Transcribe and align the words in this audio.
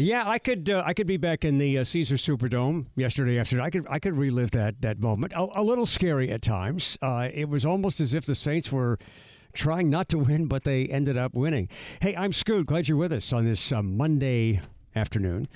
Yeah, 0.00 0.26
I 0.26 0.38
could 0.38 0.70
uh, 0.70 0.82
I 0.84 0.94
could 0.94 1.06
be 1.06 1.18
back 1.18 1.44
in 1.44 1.58
the 1.58 1.78
uh, 1.78 1.84
Caesar 1.84 2.16
Superdome 2.16 2.86
yesterday 2.96 3.38
afternoon. 3.38 3.64
I 3.64 3.70
could 3.70 3.86
I 3.88 3.98
could 3.98 4.16
relive 4.16 4.50
that 4.52 4.80
that 4.80 4.98
moment. 4.98 5.32
A, 5.34 5.46
a 5.60 5.62
little 5.62 5.86
scary 5.86 6.30
at 6.30 6.40
times. 6.40 6.96
Uh, 7.02 7.28
it 7.32 7.48
was 7.48 7.66
almost 7.66 8.00
as 8.00 8.14
if 8.14 8.24
the 8.24 8.34
Saints 8.34 8.72
were 8.72 8.98
trying 9.52 9.90
not 9.90 10.08
to 10.08 10.18
win, 10.18 10.46
but 10.46 10.64
they 10.64 10.86
ended 10.86 11.18
up 11.18 11.34
winning. 11.34 11.68
Hey, 12.00 12.16
I'm 12.16 12.32
Scoot. 12.32 12.66
Glad 12.66 12.88
you're 12.88 12.96
with 12.96 13.12
us 13.12 13.32
on 13.32 13.44
this 13.44 13.72
uh, 13.72 13.82
Monday 13.82 14.60
afternoon. 14.96 15.48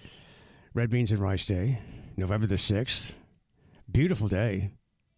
Red 0.75 0.91
beans 0.91 1.11
and 1.11 1.21
rice 1.21 1.47
day, 1.47 1.79
November 2.17 2.47
the 2.47 2.59
sixth. 2.59 3.15
Beautiful 3.91 4.29
day. 4.29 4.73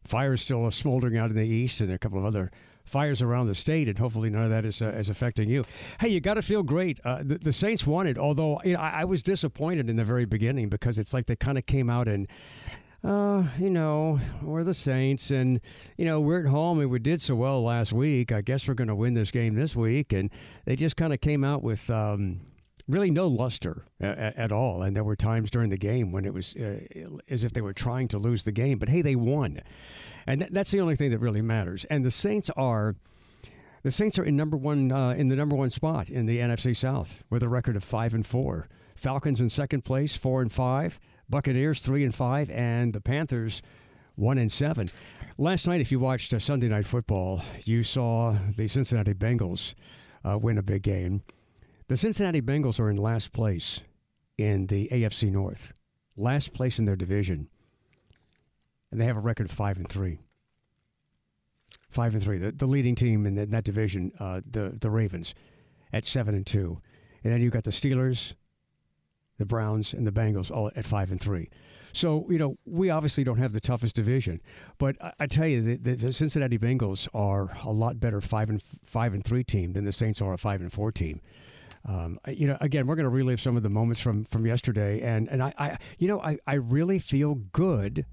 Fire 0.05 0.35
is 0.35 0.43
still 0.43 0.71
smoldering 0.71 1.19
out 1.19 1.31
in 1.31 1.37
the 1.37 1.49
east, 1.49 1.81
and 1.81 1.91
a 1.91 1.99
couple 1.99 2.19
of 2.19 2.25
other 2.25 2.53
fires 2.87 3.21
around 3.21 3.49
the 3.49 3.55
state, 3.55 3.89
and 3.89 3.99
hopefully 3.99 4.31
none 4.31 4.45
of 4.45 4.51
that 4.51 4.65
is, 4.65 4.81
uh, 4.81 4.89
is 4.89 5.09
affecting 5.09 5.49
you. 5.49 5.65
Hey, 6.01 6.09
you 6.09 6.21
got 6.21 6.35
to 6.35 6.43
feel 6.43 6.63
great. 6.63 7.01
Uh, 7.05 7.19
the, 7.23 7.39
the, 7.39 7.53
Saints 7.53 7.87
won 7.87 8.07
it, 8.07 8.17
although 8.17 8.61
you 8.65 8.75
know, 8.75 8.81
I, 8.81 9.01
I, 9.01 9.05
was 9.05 9.23
disappointed 9.23 9.91
in 9.91 9.97
the 9.97 10.05
very 10.05 10.25
beginning 10.25 10.69
because 10.69 10.99
it's 10.99 11.13
like 11.13 11.27
they 11.27 11.37
kind 11.37 11.59
of 11.59 11.67
came 11.67 11.91
out 11.91 12.09
and. 12.09 12.27
Uh, 13.05 13.45
you 13.61 13.71
know, 13.71 14.19
we're 14.43 14.65
the 14.65 14.75
Saints, 14.75 15.31
and 15.31 15.61
you 15.97 16.05
know 16.05 16.19
we're 16.19 16.41
at 16.41 16.47
home, 16.47 16.81
and 16.81 16.91
we 16.91 16.99
did 16.99 17.23
so 17.23 17.37
well 17.37 17.63
last 17.63 17.93
week. 17.93 18.33
I 18.33 18.41
guess 18.41 18.67
we're 18.67 18.75
going 18.75 18.89
to 18.89 18.97
win 18.97 19.15
this 19.15 19.31
game 19.31 19.55
this 19.55 19.77
week, 19.77 20.13
and 20.13 20.29
they 20.65 20.75
just 20.75 20.97
kind 20.97 21.13
of 21.13 21.21
came 21.21 21.45
out 21.45 21.63
with 21.63 21.89
um, 21.89 22.41
really 22.89 23.11
no 23.11 23.29
luster 23.29 23.85
at, 24.01 24.51
all. 24.51 24.83
And 24.83 24.97
there 24.97 25.05
were 25.05 25.15
times 25.15 25.51
during 25.51 25.71
the 25.71 25.77
game 25.77 26.11
when 26.11 26.25
it 26.25 26.35
was 26.35 26.57
uh, 26.57 26.81
as 27.29 27.45
if 27.45 27.53
they 27.53 27.61
were 27.61 27.75
trying 27.75 28.09
to 28.09 28.19
lose 28.19 28.43
the 28.43 28.53
game. 28.53 28.79
But 28.79 28.89
hey, 28.89 29.03
they 29.03 29.15
won 29.15 29.61
and 30.27 30.41
th- 30.41 30.53
that's 30.53 30.71
the 30.71 30.81
only 30.81 30.97
thing 30.97 31.11
that 31.11 31.19
really 31.19 31.43
matters. 31.43 31.85
And 31.91 32.05
the 32.05 32.11
Saints 32.11 32.51
are. 32.57 32.95
The 33.83 33.91
Saints 33.93 34.19
are 34.19 34.25
in 34.25 34.35
number 34.35 34.57
one 34.57 34.91
uh, 34.91 35.11
in 35.11 35.29
the 35.29 35.37
number 35.37 35.55
one 35.55 35.71
spot 35.71 36.11
in 36.11 36.27
the 36.27 36.39
NFC 36.39 36.77
South 36.77 37.25
with 37.31 37.43
a 37.43 37.49
record 37.49 37.77
of 37.77 37.85
five 37.85 38.15
and 38.15 38.27
four. 38.27 38.69
Falcons 38.97 39.41
in 39.41 39.49
second 39.49 39.85
place, 39.85 40.17
four 40.17 40.43
and 40.43 40.51
five. 40.51 40.99
Buccaneers 41.29 41.81
three 41.81 42.05
and 42.05 42.15
five, 42.15 42.51
and 42.51 42.93
the 42.93 43.01
Panthers 43.01 43.63
one 44.17 44.39
and 44.39 44.51
seven. 44.51 44.91
Last 45.39 45.67
night, 45.67 45.81
if 45.81 45.93
you 45.93 46.01
watched 46.01 46.33
uh, 46.33 46.39
Sunday 46.39 46.69
Night 46.69 46.87
Football, 46.87 47.43
you 47.65 47.83
saw 47.83 48.37
the 48.57 48.67
Cincinnati 48.67 49.13
Bengals 49.13 49.75
uh, 50.25 50.39
win 50.39 50.59
a 50.59 50.63
big 50.63 50.83
game. 50.83 51.23
The 51.89 51.97
Cincinnati 51.97 52.41
Bengals 52.41 52.81
are 52.81 52.91
in 52.91 52.97
last 52.97 53.33
place 53.33 53.81
in 54.39 54.67
the 54.67 54.89
AFC 54.91 55.31
North, 55.31 55.73
last 56.17 56.53
place 56.53 56.79
in 56.79 56.87
their 56.87 56.97
division 56.97 57.49
and 58.97 59.03
they 59.03 59.07
have 59.07 59.19
a 59.19 59.21
record 59.21 59.45
of 59.45 59.53
five 59.53 59.77
and 59.77 59.87
three. 59.87 60.21
Five 61.91 62.15
and 62.15 62.23
three. 62.23 62.39
The, 62.39 62.51
the 62.51 62.67
leading 62.67 62.95
team 62.95 63.27
in, 63.27 63.35
the, 63.35 63.43
in 63.43 63.51
that 63.51 63.65
division, 63.65 64.11
uh, 64.19 64.41
the 64.51 64.75
the 64.81 64.89
Ravens, 64.89 65.35
at 65.93 66.07
seven 66.07 66.35
and 66.35 66.47
two, 66.47 66.81
and 67.23 67.31
then 67.31 67.43
you've 67.43 67.53
got 67.53 67.65
the 67.65 67.71
Steelers, 67.71 68.33
the 69.37 69.45
Browns, 69.45 69.93
and 69.93 70.07
the 70.07 70.13
Bengals 70.13 70.51
all 70.51 70.71
at 70.75 70.87
five 70.87 71.11
and 71.11 71.21
three. 71.21 71.51
So 71.93 72.25
you 72.31 72.39
know 72.39 72.57
we 72.65 72.89
obviously 72.89 73.23
don't 73.23 73.37
have 73.37 73.53
the 73.53 73.61
toughest 73.61 73.95
division, 73.97 74.41
but 74.79 74.97
I, 75.03 75.13
I 75.21 75.27
tell 75.27 75.47
you 75.47 75.77
the, 75.77 75.95
the, 75.95 76.11
Cincinnati 76.11 76.57
Bengals 76.57 77.07
are 77.13 77.55
a 77.65 77.73
lot 77.73 78.01
better 78.01 78.23
five 78.23 78.49
and 78.49 78.63
five 78.83 79.13
and 79.13 79.23
three 79.23 79.45
team 79.45 79.75
than 79.75 79.85
the 79.85 79.93
Saints 79.93 80.23
are 80.23 80.33
a 80.33 80.39
five 80.39 80.63
and 80.63 80.73
four 80.73 80.91
team. 80.91 81.21
Um, 81.85 82.19
you 82.29 82.47
know, 82.47 82.57
again, 82.63 82.87
we're 82.87 82.97
going 82.97 83.05
to 83.05 83.11
relive 83.11 83.43
some 83.43 83.59
of 83.59 83.63
the 83.63 83.69
moments 83.69 84.01
from 84.01 84.25
from 84.25 84.47
yesterday, 84.47 85.03
and 85.03 85.29
and 85.29 85.43
I, 85.43 85.53
I 85.59 85.79
you 85.99 86.09
know, 86.09 86.23
I, 86.23 86.39
I 86.47 86.55
really 86.55 86.99
feel 86.99 87.35
good 87.35 88.07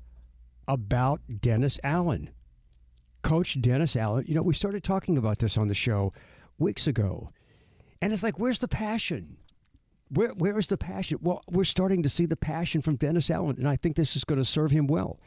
about 0.68 1.22
Dennis 1.42 1.80
Allen. 1.84 2.30
Coach 3.22 3.62
Dennis 3.62 3.96
Allen, 3.96 4.26
you 4.28 4.36
know, 4.36 4.42
we 4.42 4.54
started 4.54 4.84
talking 4.84 5.18
about 5.18 5.40
this 5.40 5.58
on 5.58 5.68
the 5.70 5.74
show 5.74 6.12
weeks 6.60 6.88
ago. 6.88 7.30
And 8.02 8.12
it's 8.12 8.24
like, 8.24 8.38
where's 8.38 8.60
the 8.60 8.68
passion? 8.68 9.38
Where, 10.10 10.30
where 10.30 10.60
is 10.60 10.68
the 10.68 10.78
passion? 10.78 11.20
Well, 11.22 11.42
we're 11.50 11.64
starting 11.64 12.04
to 12.04 12.10
see 12.10 12.26
the 12.26 12.36
passion 12.36 12.82
from 12.82 12.98
Dennis 12.98 13.32
Allen, 13.32 13.56
and 13.58 13.68
I 13.68 13.78
think 13.78 13.96
this 13.96 14.16
is 14.16 14.26
going 14.26 14.40
to 14.40 14.46
serve 14.46 14.72
him 14.72 14.88
well. 14.88 15.18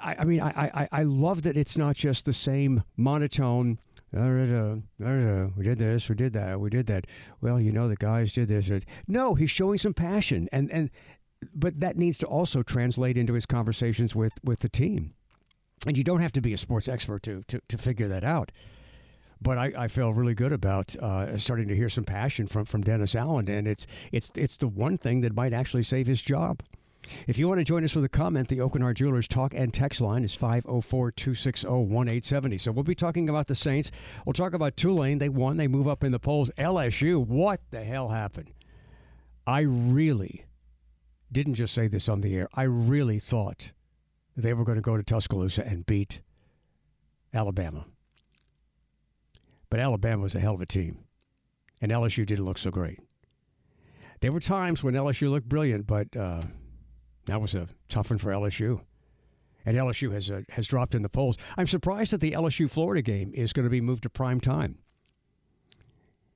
I, 0.00 0.16
I 0.20 0.24
mean, 0.24 0.40
I, 0.40 0.50
I, 0.50 0.88
I 0.92 1.02
love 1.02 1.42
that 1.42 1.56
it's 1.56 1.76
not 1.76 1.96
just 1.96 2.26
the 2.26 2.32
same 2.32 2.84
monotone. 2.96 3.78
We 4.12 5.64
did 5.64 5.78
this, 5.78 6.08
we 6.08 6.14
did 6.14 6.32
that, 6.32 6.60
we 6.60 6.70
did 6.70 6.86
that. 6.86 7.06
Well, 7.40 7.60
you 7.60 7.72
know, 7.72 7.88
the 7.88 7.96
guys 7.96 8.32
did 8.32 8.48
this. 8.48 8.70
No, 9.08 9.34
he's 9.34 9.50
showing 9.50 9.78
some 9.78 9.94
passion, 9.94 10.48
and 10.52 10.70
and 10.70 10.90
but 11.54 11.80
that 11.80 11.96
needs 11.96 12.18
to 12.18 12.26
also 12.26 12.62
translate 12.62 13.16
into 13.16 13.34
his 13.34 13.46
conversations 13.46 14.14
with, 14.14 14.32
with 14.44 14.60
the 14.60 14.68
team. 14.68 15.14
And 15.86 15.96
you 15.96 16.04
don't 16.04 16.20
have 16.20 16.32
to 16.32 16.40
be 16.40 16.52
a 16.52 16.58
sports 16.58 16.88
expert 16.88 17.22
to, 17.22 17.42
to, 17.48 17.60
to 17.68 17.78
figure 17.78 18.08
that 18.08 18.24
out. 18.24 18.52
But 19.42 19.56
I, 19.56 19.72
I 19.76 19.88
feel 19.88 20.12
really 20.12 20.34
good 20.34 20.52
about 20.52 20.94
uh, 20.96 21.38
starting 21.38 21.68
to 21.68 21.76
hear 21.76 21.88
some 21.88 22.04
passion 22.04 22.46
from, 22.46 22.66
from 22.66 22.82
Dennis 22.82 23.14
Allen, 23.14 23.48
and 23.48 23.66
it's 23.66 23.86
it's 24.12 24.30
it's 24.34 24.58
the 24.58 24.68
one 24.68 24.98
thing 24.98 25.22
that 25.22 25.34
might 25.34 25.54
actually 25.54 25.82
save 25.82 26.06
his 26.06 26.20
job. 26.20 26.62
If 27.26 27.38
you 27.38 27.48
want 27.48 27.58
to 27.58 27.64
join 27.64 27.82
us 27.82 27.96
with 27.96 28.04
a 28.04 28.10
comment, 28.10 28.48
the 28.48 28.58
Aucoin 28.58 28.82
Hart 28.82 28.98
Jewelers 28.98 29.26
talk 29.26 29.54
and 29.54 29.72
text 29.72 30.02
line 30.02 30.24
is 30.24 30.34
504 30.34 31.12
260 31.12 31.66
1870. 31.66 32.58
So 32.58 32.72
we'll 32.72 32.84
be 32.84 32.94
talking 32.94 33.30
about 33.30 33.46
the 33.46 33.54
Saints. 33.54 33.90
We'll 34.26 34.34
talk 34.34 34.52
about 34.52 34.76
Tulane. 34.76 35.18
They 35.18 35.30
won, 35.30 35.56
they 35.56 35.68
move 35.68 35.88
up 35.88 36.04
in 36.04 36.12
the 36.12 36.18
polls. 36.18 36.50
LSU, 36.58 37.26
what 37.26 37.60
the 37.70 37.82
hell 37.82 38.10
happened? 38.10 38.52
I 39.46 39.60
really 39.60 40.44
didn't 41.32 41.54
just 41.54 41.74
say 41.74 41.88
this 41.88 42.08
on 42.08 42.20
the 42.20 42.34
air. 42.36 42.48
I 42.54 42.64
really 42.64 43.18
thought 43.18 43.72
they 44.36 44.52
were 44.52 44.64
going 44.64 44.76
to 44.76 44.82
go 44.82 44.96
to 44.96 45.02
Tuscaloosa 45.02 45.66
and 45.66 45.86
beat 45.86 46.20
Alabama. 47.32 47.86
But 49.68 49.80
Alabama 49.80 50.22
was 50.22 50.34
a 50.34 50.40
hell 50.40 50.54
of 50.54 50.60
a 50.60 50.66
team, 50.66 50.98
and 51.80 51.92
LSU 51.92 52.26
didn't 52.26 52.44
look 52.44 52.58
so 52.58 52.70
great. 52.70 52.98
There 54.20 54.32
were 54.32 54.40
times 54.40 54.82
when 54.82 54.94
LSU 54.94 55.30
looked 55.30 55.48
brilliant, 55.48 55.86
but 55.86 56.14
uh, 56.16 56.42
that 57.26 57.40
was 57.40 57.54
a 57.54 57.68
tough 57.88 58.10
one 58.10 58.18
for 58.18 58.32
LSU. 58.32 58.80
And 59.64 59.76
LSU 59.76 60.12
has 60.12 60.30
uh, 60.30 60.40
has 60.50 60.66
dropped 60.66 60.94
in 60.94 61.02
the 61.02 61.08
polls. 61.08 61.36
I'm 61.56 61.66
surprised 61.66 62.12
that 62.12 62.20
the 62.20 62.32
LSU 62.32 62.68
Florida 62.68 63.02
game 63.02 63.30
is 63.34 63.52
going 63.52 63.64
to 63.64 63.70
be 63.70 63.82
moved 63.82 64.02
to 64.04 64.10
prime 64.10 64.40
time 64.40 64.78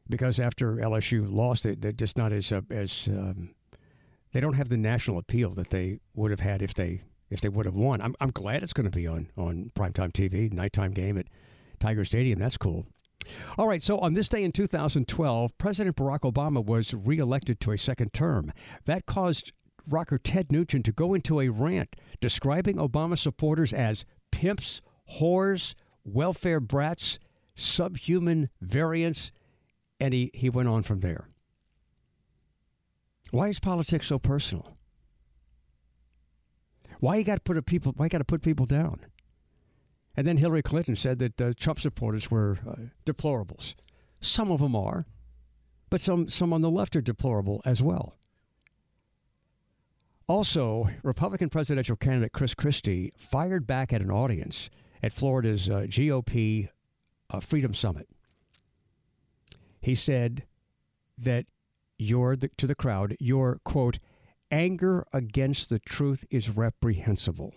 because 0.08 0.38
after 0.38 0.76
LSU 0.76 1.26
lost 1.30 1.64
it, 1.66 1.80
they're 1.80 1.92
just 1.92 2.18
not 2.18 2.32
as 2.32 2.52
uh, 2.52 2.60
as 2.70 3.08
um, 3.08 3.54
they 4.34 4.40
don't 4.40 4.54
have 4.54 4.68
the 4.68 4.76
national 4.76 5.16
appeal 5.16 5.50
that 5.50 5.70
they 5.70 6.00
would 6.14 6.30
have 6.32 6.40
had 6.40 6.60
if 6.60 6.74
they 6.74 7.00
if 7.30 7.40
they 7.40 7.48
would 7.48 7.64
have 7.64 7.74
won. 7.74 8.02
I'm 8.02 8.14
I'm 8.20 8.30
glad 8.30 8.62
it's 8.62 8.74
going 8.74 8.90
to 8.90 8.96
be 8.96 9.06
on 9.06 9.28
on 9.38 9.70
primetime 9.74 10.12
TV, 10.12 10.52
nighttime 10.52 10.90
game 10.90 11.16
at 11.16 11.28
Tiger 11.80 12.04
Stadium. 12.04 12.40
That's 12.40 12.58
cool. 12.58 12.84
All 13.56 13.66
right, 13.66 13.82
so 13.82 13.98
on 14.00 14.12
this 14.12 14.28
day 14.28 14.44
in 14.44 14.52
2012, 14.52 15.56
President 15.56 15.96
Barack 15.96 16.30
Obama 16.30 16.62
was 16.62 16.92
reelected 16.92 17.58
to 17.60 17.70
a 17.70 17.78
second 17.78 18.12
term. 18.12 18.52
That 18.84 19.06
caused 19.06 19.52
rocker 19.88 20.18
Ted 20.18 20.52
Nugent 20.52 20.84
to 20.84 20.92
go 20.92 21.14
into 21.14 21.40
a 21.40 21.48
rant 21.48 21.96
describing 22.20 22.76
Obama 22.76 23.16
supporters 23.16 23.72
as 23.72 24.04
pimps, 24.30 24.82
whores, 25.18 25.74
welfare 26.04 26.60
brats, 26.60 27.18
subhuman 27.54 28.50
variants, 28.60 29.30
and 30.00 30.12
he, 30.12 30.30
he 30.34 30.50
went 30.50 30.68
on 30.68 30.82
from 30.82 31.00
there. 31.00 31.28
Why 33.34 33.48
is 33.48 33.58
politics 33.58 34.06
so 34.06 34.20
personal? 34.20 34.76
Why 37.00 37.16
you 37.16 37.24
got 37.24 37.34
to 37.34 37.40
put 37.40 37.56
a 37.56 37.62
people? 37.62 37.92
Why 37.96 38.06
got 38.06 38.18
to 38.18 38.24
put 38.24 38.42
people 38.42 38.64
down? 38.64 39.00
And 40.16 40.24
then 40.24 40.36
Hillary 40.36 40.62
Clinton 40.62 40.94
said 40.94 41.18
that 41.18 41.40
uh, 41.40 41.52
Trump 41.56 41.80
supporters 41.80 42.30
were 42.30 42.58
uh, 42.64 42.74
deplorables. 43.04 43.74
Some 44.20 44.52
of 44.52 44.60
them 44.60 44.76
are, 44.76 45.06
but 45.90 46.00
some 46.00 46.28
some 46.28 46.52
on 46.52 46.60
the 46.60 46.70
left 46.70 46.94
are 46.94 47.00
deplorable 47.00 47.60
as 47.64 47.82
well. 47.82 48.14
Also, 50.28 50.88
Republican 51.02 51.48
presidential 51.48 51.96
candidate 51.96 52.32
Chris 52.32 52.54
Christie 52.54 53.12
fired 53.16 53.66
back 53.66 53.92
at 53.92 54.00
an 54.00 54.12
audience 54.12 54.70
at 55.02 55.12
Florida's 55.12 55.68
uh, 55.68 55.86
GOP 55.88 56.68
uh, 57.30 57.40
Freedom 57.40 57.74
Summit. 57.74 58.08
He 59.80 59.96
said 59.96 60.44
that 61.18 61.46
your 62.04 62.36
the, 62.36 62.48
to 62.56 62.66
the 62.66 62.74
crowd, 62.74 63.16
your 63.18 63.60
quote, 63.64 63.98
anger 64.50 65.06
against 65.12 65.70
the 65.70 65.78
truth 65.78 66.24
is 66.30 66.50
reprehensible. 66.50 67.54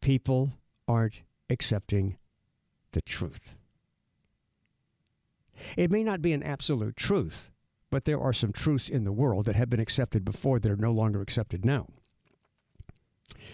People 0.00 0.52
aren't 0.86 1.22
accepting 1.48 2.18
the 2.92 3.00
truth. 3.00 3.56
It 5.76 5.90
may 5.90 6.02
not 6.02 6.22
be 6.22 6.32
an 6.32 6.42
absolute 6.42 6.96
truth, 6.96 7.50
but 7.90 8.04
there 8.04 8.20
are 8.20 8.32
some 8.32 8.52
truths 8.52 8.88
in 8.88 9.04
the 9.04 9.12
world 9.12 9.44
that 9.46 9.56
have 9.56 9.70
been 9.70 9.80
accepted 9.80 10.24
before 10.24 10.58
that 10.58 10.70
are 10.70 10.76
no 10.76 10.92
longer 10.92 11.20
accepted 11.20 11.64
now. 11.64 11.86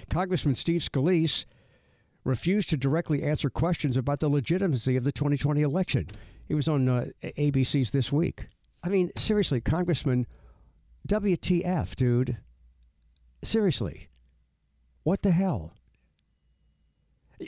Congressman 0.09 0.55
Steve 0.55 0.81
Scalise 0.81 1.45
refused 2.25 2.69
to 2.71 2.77
directly 2.77 3.23
answer 3.23 3.51
questions 3.51 3.97
about 3.97 4.21
the 4.21 4.29
legitimacy 4.29 4.97
of 4.97 5.05
the 5.05 5.13
2020 5.13 5.63
election. 5.63 6.07
He 6.47 6.55
was 6.55 6.69
on 6.69 6.89
uh, 6.89 7.07
ABC's 7.23 7.91
This 7.91 8.13
Week. 8.13 8.49
I 8.83 8.89
mean, 8.89 9.11
seriously, 9.17 9.61
Congressman, 9.61 10.27
WTF, 11.09 11.97
dude? 11.97 12.39
Seriously. 13.43 14.09
What 15.03 15.23
the 15.23 15.31
hell? 15.31 15.73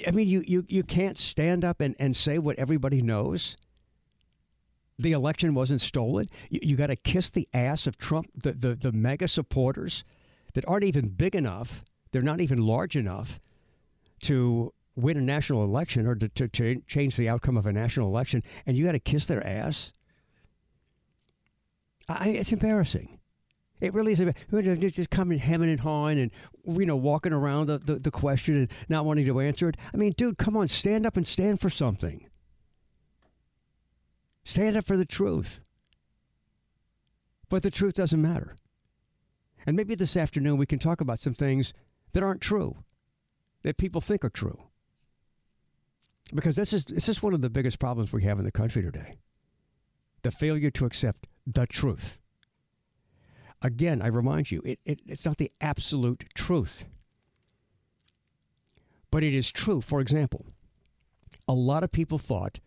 I 0.07 0.13
mean, 0.13 0.29
you, 0.29 0.45
you, 0.47 0.65
you 0.69 0.83
can't 0.83 1.19
stand 1.19 1.65
up 1.65 1.81
and, 1.81 1.97
and 1.99 2.15
say 2.15 2.39
what 2.39 2.59
everybody 2.59 3.03
knows. 3.03 3.57
The 4.99 5.13
election 5.13 5.55
wasn't 5.55 5.81
stolen. 5.81 6.27
You, 6.49 6.61
you 6.63 6.77
got 6.77 6.89
to 6.89 6.97
kiss 6.97 7.31
the 7.31 7.49
ass 7.53 7.87
of 7.87 7.99
Trump, 7.99 8.31
the, 8.35 8.53
the, 8.53 8.75
the 8.75 8.93
MAGA 8.93 9.29
supporters 9.29 10.05
that 10.55 10.67
aren't 10.69 10.85
even 10.85 11.09
big 11.09 11.35
enough, 11.35 11.85
they're 12.13 12.23
not 12.23 12.41
even 12.41 12.59
large 12.59 12.97
enough 12.97 13.41
to 14.23 14.73
win 14.97 15.17
a 15.17 15.21
national 15.21 15.65
election 15.65 16.07
or 16.07 16.15
to, 16.15 16.29
to, 16.29 16.81
change 16.87 17.17
the 17.17 17.29
outcome 17.29 17.57
of 17.57 17.67
a 17.67 17.73
national 17.73 18.09
election, 18.09 18.43
and 18.67 18.77
you 18.77 18.85
got 18.85 18.93
to 18.93 18.99
kiss 18.99 19.27
their 19.27 19.47
ass. 19.47 19.93
I, 22.09 22.31
it's 22.31 22.53
embarrassing. 22.53 23.21
It 23.81 23.95
really 23.95 24.13
is. 24.13 24.95
Just 24.95 25.11
coming 25.11 25.39
hemming 25.39 25.71
and 25.71 25.81
hawing 25.81 26.19
and, 26.19 26.31
you 26.67 26.85
know, 26.85 26.97
walking 26.97 27.33
around 27.33 27.67
the, 27.69 27.79
the, 27.79 27.95
the, 27.99 28.11
question 28.11 28.57
and 28.57 28.71
not 28.91 29.07
wanting 29.07 29.25
to 29.25 29.41
answer 29.41 29.69
it. 29.69 29.77
I 29.95 29.97
mean, 29.97 30.13
dude, 30.17 30.37
come 30.37 30.57
on, 30.57 30.69
stand 30.69 31.07
up 31.07 31.17
and 31.17 31.27
stand 31.27 31.61
for 31.61 31.71
something. 31.71 32.27
Stand 34.45 34.77
up 34.77 34.85
for 34.85 34.97
the 34.97 35.07
truth. 35.07 35.61
But 37.49 37.63
the 37.63 37.71
truth 37.71 37.95
doesn't 37.95 38.21
matter. 38.21 38.57
And 39.67 39.77
maybe 39.77 39.95
this 39.95 40.17
afternoon 40.17 40.57
we 40.57 40.67
can 40.67 40.79
talk 40.79 41.01
about 41.01 41.19
some 41.19 41.33
things 41.33 41.73
that 42.13 42.23
aren't 42.23 42.41
true, 42.41 42.77
that 43.63 43.77
people 43.77 44.01
think 44.01 44.25
are 44.25 44.31
true. 44.31 44.59
Because 46.35 46.57
this 46.57 46.73
is, 46.73 46.85
this 46.85 47.09
is 47.09 47.23
one 47.23 47.35
of 47.35 47.41
the 47.41 47.51
biggest 47.51 47.79
problems 47.79 48.13
we 48.13 48.23
have 48.23 48.39
in 48.39 48.45
the 48.45 48.53
country 48.53 48.83
today 48.83 49.19
the 50.23 50.31
failure 50.31 50.71
to 50.71 50.85
accept 50.85 51.27
the 51.47 51.67
truth. 51.67 52.19
Again, 53.63 54.03
I 54.03 54.07
remind 54.07 54.51
you, 54.51 54.61
it, 54.65 54.79
it, 54.85 55.01
it's 55.07 55.25
not 55.25 55.39
the 55.39 55.51
absolute 55.63 56.27
truth. 56.35 56.85
But 59.11 59.25
it 59.25 59.35
is 59.35 59.51
true. 59.51 59.81
For 59.81 60.01
example, 60.01 60.47
a 61.49 61.55
lot 61.55 61.83
of 61.83 61.91
people 61.91 62.19
thought 62.19 62.61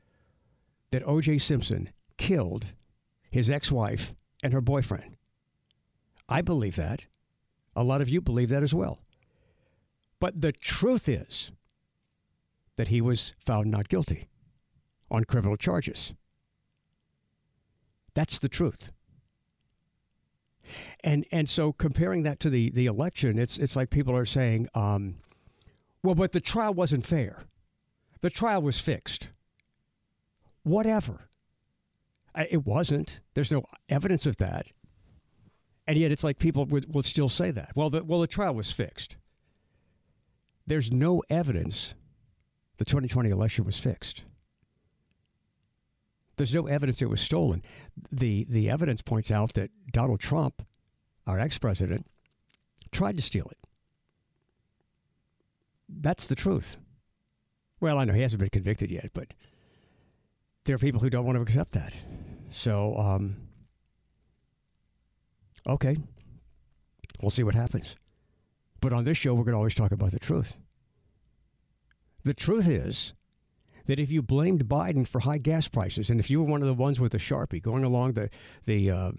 that 0.91 1.07
O.J. 1.07 1.37
Simpson 1.37 1.89
killed 2.17 2.67
his 3.31 3.49
ex 3.49 3.71
wife 3.71 4.13
and 4.43 4.51
her 4.51 4.61
boyfriend. 4.61 5.15
I 6.27 6.41
believe 6.41 6.75
that. 6.75 7.05
A 7.75 7.83
lot 7.83 8.01
of 8.01 8.09
you 8.09 8.21
believe 8.21 8.49
that 8.49 8.63
as 8.63 8.73
well. 8.73 8.99
But 10.23 10.39
the 10.39 10.53
truth 10.53 11.09
is 11.09 11.51
that 12.77 12.87
he 12.87 13.01
was 13.01 13.33
found 13.45 13.69
not 13.69 13.89
guilty 13.89 14.29
on 15.11 15.25
criminal 15.25 15.57
charges. 15.57 16.13
That's 18.13 18.39
the 18.39 18.47
truth. 18.47 18.93
And 21.03 21.25
and 21.29 21.49
so 21.49 21.73
comparing 21.73 22.23
that 22.23 22.39
to 22.39 22.49
the 22.49 22.69
the 22.69 22.85
election, 22.85 23.37
it's 23.37 23.57
it's 23.57 23.75
like 23.75 23.89
people 23.89 24.15
are 24.15 24.25
saying, 24.25 24.69
um, 24.73 25.15
well, 26.03 26.15
but 26.15 26.31
the 26.31 26.39
trial 26.39 26.73
wasn't 26.73 27.05
fair. 27.05 27.43
The 28.21 28.29
trial 28.29 28.61
was 28.61 28.79
fixed. 28.79 29.27
Whatever. 30.63 31.27
It 32.49 32.65
wasn't. 32.65 33.19
There's 33.33 33.51
no 33.51 33.65
evidence 33.89 34.25
of 34.25 34.37
that. 34.37 34.71
And 35.85 35.97
yet, 35.97 36.13
it's 36.13 36.23
like 36.23 36.39
people 36.39 36.63
would, 36.67 36.95
would 36.95 37.03
still 37.03 37.27
say 37.27 37.51
that. 37.51 37.73
Well, 37.75 37.89
the, 37.89 38.05
well, 38.05 38.21
the 38.21 38.27
trial 38.27 38.55
was 38.55 38.71
fixed. 38.71 39.17
There's 40.65 40.91
no 40.91 41.21
evidence 41.29 41.93
the 42.77 42.85
2020 42.85 43.29
election 43.29 43.65
was 43.65 43.79
fixed. 43.79 44.23
There's 46.37 46.55
no 46.55 46.67
evidence 46.67 47.01
it 47.01 47.09
was 47.09 47.21
stolen. 47.21 47.61
The, 48.11 48.45
the 48.49 48.69
evidence 48.69 49.01
points 49.01 49.29
out 49.29 49.53
that 49.53 49.69
Donald 49.91 50.19
Trump, 50.19 50.65
our 51.27 51.39
ex 51.39 51.57
president, 51.57 52.07
tried 52.91 53.17
to 53.17 53.21
steal 53.21 53.47
it. 53.51 53.57
That's 55.87 56.25
the 56.25 56.35
truth. 56.35 56.77
Well, 57.79 57.99
I 57.99 58.05
know 58.05 58.13
he 58.13 58.21
hasn't 58.21 58.39
been 58.39 58.49
convicted 58.49 58.89
yet, 58.89 59.11
but 59.13 59.33
there 60.65 60.75
are 60.75 60.79
people 60.79 61.01
who 61.01 61.09
don't 61.09 61.25
want 61.25 61.35
to 61.35 61.41
accept 61.41 61.73
that. 61.73 61.95
So, 62.49 62.97
um, 62.97 63.35
okay, 65.67 65.97
we'll 67.21 67.29
see 67.29 67.43
what 67.43 67.55
happens. 67.55 67.95
But 68.83 68.91
on 68.91 69.05
this 69.05 69.17
show, 69.17 69.33
we're 69.33 69.45
going 69.45 69.53
to 69.53 69.59
always 69.59 69.75
talk 69.75 69.93
about 69.93 70.11
the 70.11 70.19
truth. 70.19 70.57
The 72.25 72.33
truth 72.33 72.67
is 72.67 73.13
that 73.85 73.97
if 73.97 74.11
you 74.11 74.21
blamed 74.21 74.65
Biden 74.67 75.07
for 75.07 75.21
high 75.21 75.37
gas 75.37 75.69
prices, 75.69 76.09
and 76.09 76.19
if 76.19 76.29
you 76.29 76.43
were 76.43 76.51
one 76.51 76.61
of 76.61 76.67
the 76.67 76.73
ones 76.73 76.99
with 76.99 77.13
a 77.13 77.17
sharpie 77.17 77.61
going 77.61 77.85
along 77.85 78.13
the 78.13 78.29
the 78.65 78.91
uh, 78.91 79.11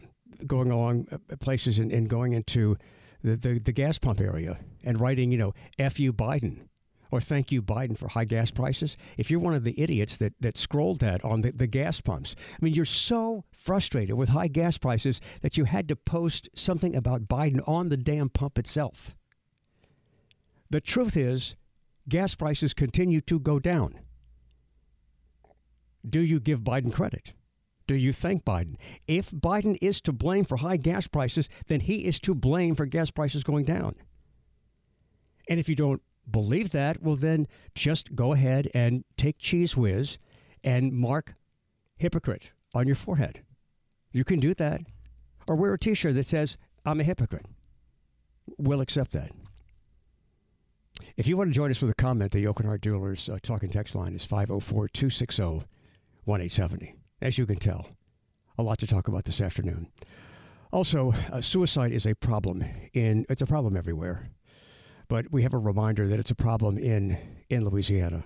going 0.47 0.71
along 0.71 1.09
uh, 1.11 1.37
places 1.37 1.79
and, 1.79 1.91
and 1.91 2.11
going 2.11 2.35
into 2.35 2.77
the, 3.23 3.37
the, 3.37 3.59
the 3.59 3.73
gas 3.73 3.99
pump 3.99 4.21
area 4.21 4.59
and 4.83 5.01
writing, 5.01 5.33
you 5.33 5.39
know, 5.39 5.55
"F 5.79 5.99
you 5.99 6.13
Biden," 6.13 6.69
or 7.11 7.23
"Thank 7.23 7.51
you 7.51 7.63
Biden 7.63 7.97
for 7.97 8.09
high 8.09 8.27
gas 8.27 8.51
prices," 8.51 8.99
if 9.17 9.31
you're 9.31 9.41
one 9.41 9.55
of 9.55 9.65
the 9.65 9.81
idiots 9.81 10.19
that 10.19 10.35
that 10.41 10.59
scrolled 10.59 11.01
that 11.01 11.25
on 11.25 11.41
the, 11.41 11.53
the 11.53 11.67
gas 11.67 12.03
pumps, 12.03 12.37
I 12.53 12.63
mean, 12.63 12.75
you're 12.75 12.85
so 12.85 13.45
frustrated 13.51 14.17
with 14.17 14.29
high 14.29 14.49
gas 14.49 14.77
prices 14.77 15.23
that 15.41 15.57
you 15.57 15.65
had 15.65 15.89
to 15.89 15.97
post 15.97 16.51
something 16.55 16.95
about 16.95 17.29
Biden 17.29 17.67
on 17.67 17.89
the 17.89 17.97
damn 17.97 18.29
pump 18.29 18.59
itself. 18.59 19.17
The 20.71 20.81
truth 20.81 21.17
is, 21.17 21.57
gas 22.09 22.35
prices 22.35 22.75
continue 22.75 23.21
to 23.23 23.39
go 23.39 23.59
down. 23.59 24.01
Do 26.09 26.21
you 26.21 26.41
give 26.41 26.61
Biden 26.61 26.93
credit? 26.93 27.33
Do 27.87 27.95
you 27.95 28.13
thank 28.13 28.45
Biden? 28.45 28.77
If 29.07 29.31
Biden 29.31 29.77
is 29.81 30.01
to 30.03 30.13
blame 30.13 30.45
for 30.45 30.57
high 30.57 30.77
gas 30.77 31.07
prices, 31.07 31.49
then 31.69 31.81
he 31.81 32.07
is 32.07 32.19
to 32.21 32.35
blame 32.35 32.75
for 32.75 32.87
gas 32.87 33.11
prices 33.11 33.45
going 33.45 33.65
down. 33.65 33.95
And 35.49 35.61
if 35.61 35.69
you 35.69 35.75
don't 35.75 36.03
believe 36.31 36.71
that, 36.71 37.03
well, 37.03 37.17
then 37.17 37.47
just 37.75 38.15
go 38.15 38.33
ahead 38.33 38.71
and 38.75 39.05
take 39.17 39.39
Cheez 39.39 39.77
Whiz 39.77 40.19
and 40.63 40.93
mark 40.93 41.35
hypocrite 41.97 42.53
on 42.75 42.87
your 42.87 42.97
forehead. 42.97 43.43
You 44.13 44.25
can 44.25 44.39
do 44.39 44.55
that. 44.55 44.81
Or 45.47 45.57
wear 45.57 45.75
a 45.75 45.79
t 45.79 45.93
shirt 45.93 46.15
that 46.15 46.27
says, 46.27 46.57
I'm 46.87 47.01
a 47.01 47.05
hypocrite. 47.05 47.47
We'll 48.57 48.81
accept 48.81 49.13
that. 49.13 49.31
If 51.17 51.29
you 51.29 51.37
want 51.37 51.51
to 51.51 51.55
join 51.55 51.71
us 51.71 51.81
with 51.81 51.93
a 51.93 51.95
comment, 51.95 52.33
the 52.33 52.45
Aucoin 52.45 52.65
Hart 52.65 52.83
Jewelers 52.83 53.29
uh, 53.29 53.39
talking 53.41 53.69
text 53.69 53.95
line 53.95 54.15
is 54.15 54.25
504 54.25 54.89
260 54.89 55.43
1870. 56.25 56.97
As 57.21 57.39
you 57.39 57.47
can 57.47 57.57
tell, 57.57 57.87
a 58.59 58.63
lot 58.63 58.79
to 58.79 58.87
talk 58.87 59.07
about 59.07 59.25
this 59.25 59.41
afternoon. 59.41 59.89
Also, 60.73 61.13
uh, 61.33 61.41
suicide 61.41 61.93
is 61.93 62.05
a 62.05 62.15
problem 62.15 62.65
in 62.93 63.27
it's 63.29 63.43
a 63.43 63.47
problem 63.47 63.77
everywhere. 63.77 64.29
But 65.07 65.31
we 65.31 65.43
have 65.43 65.55
a 65.55 65.59
reminder 65.59 66.09
that 66.09 66.19
it's 66.19 66.33
a 66.33 66.35
problem 66.35 66.79
in 66.79 67.17
in 67.49 67.65
Louisiana. 67.65 68.25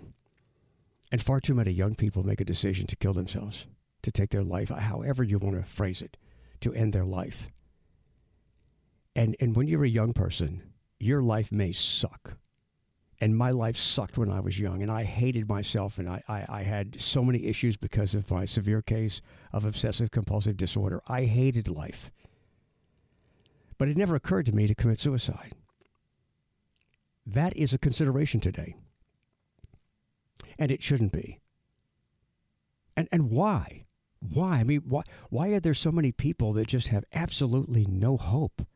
And 1.13 1.21
far 1.21 1.41
too 1.41 1.55
many 1.55 1.73
young 1.73 1.95
people 1.95 2.23
make 2.23 2.41
a 2.41 2.45
decision 2.45 2.87
to 2.87 2.97
kill 2.97 3.13
themselves, 3.13 3.67
to 4.03 4.11
take 4.11 4.31
their 4.31 4.43
life, 4.43 4.71
however 4.71 5.23
you 5.23 5.39
want 5.39 5.57
to 5.57 5.63
phrase 5.63 6.01
it, 6.01 6.17
to 6.61 6.73
end 6.73 6.95
their 6.95 7.05
life. 7.05 7.49
And 9.15 9.37
and 9.41 9.55
when 9.55 9.69
you're 9.69 9.85
a 9.85 9.89
young 9.89 10.15
person, 10.15 10.63
your 10.99 11.23
life 11.23 11.53
may 11.53 11.73
suck 11.73 12.39
and 13.21 13.37
my 13.37 13.51
life 13.51 13.77
sucked 13.77 14.17
when 14.17 14.31
I 14.31 14.41
was 14.41 14.61
young, 14.61 14.83
and 14.83 14.91
I 14.91 15.03
hated 15.03 15.49
myself, 15.49 15.99
and 15.99 16.09
I, 16.09 16.23
I, 16.29 16.47
I, 16.49 16.63
had 16.63 17.01
so 17.01 17.25
many 17.25 17.47
issues 17.47 17.77
because 17.77 18.15
of 18.15 18.31
my 18.31 18.45
severe 18.45 18.81
case 18.81 19.21
of 19.53 19.65
obsessive 19.65 20.13
compulsive 20.13 20.57
disorder. 20.57 21.03
I 21.09 21.25
hated 21.25 21.69
life. 21.69 22.13
But 23.77 23.89
it 23.89 23.97
never 23.97 24.15
occurred 24.15 24.47
to 24.47 24.55
me 24.55 24.69
to 24.69 24.75
commit 24.75 25.01
suicide. 25.01 25.55
That 27.27 27.57
is 27.57 27.75
a 27.75 27.79
consideration 27.79 28.41
today. 28.41 28.77
And 30.59 30.71
it 30.71 30.83
shouldn't 30.83 31.13
be. 31.13 31.41
And, 32.97 33.09
and 33.13 33.31
why? 33.31 33.85
Why? 34.21 34.59
I 34.59 34.65
mean, 34.65 34.83
why, 34.87 35.03
why 35.29 35.49
are 35.51 35.61
there 35.61 35.75
so 35.75 35.93
many 35.93 36.13
people 36.13 36.53
that 36.55 36.69
just 36.69 36.89
have 36.89 37.05
absolutely 37.13 37.85
no 37.85 38.17
hope? 38.17 38.67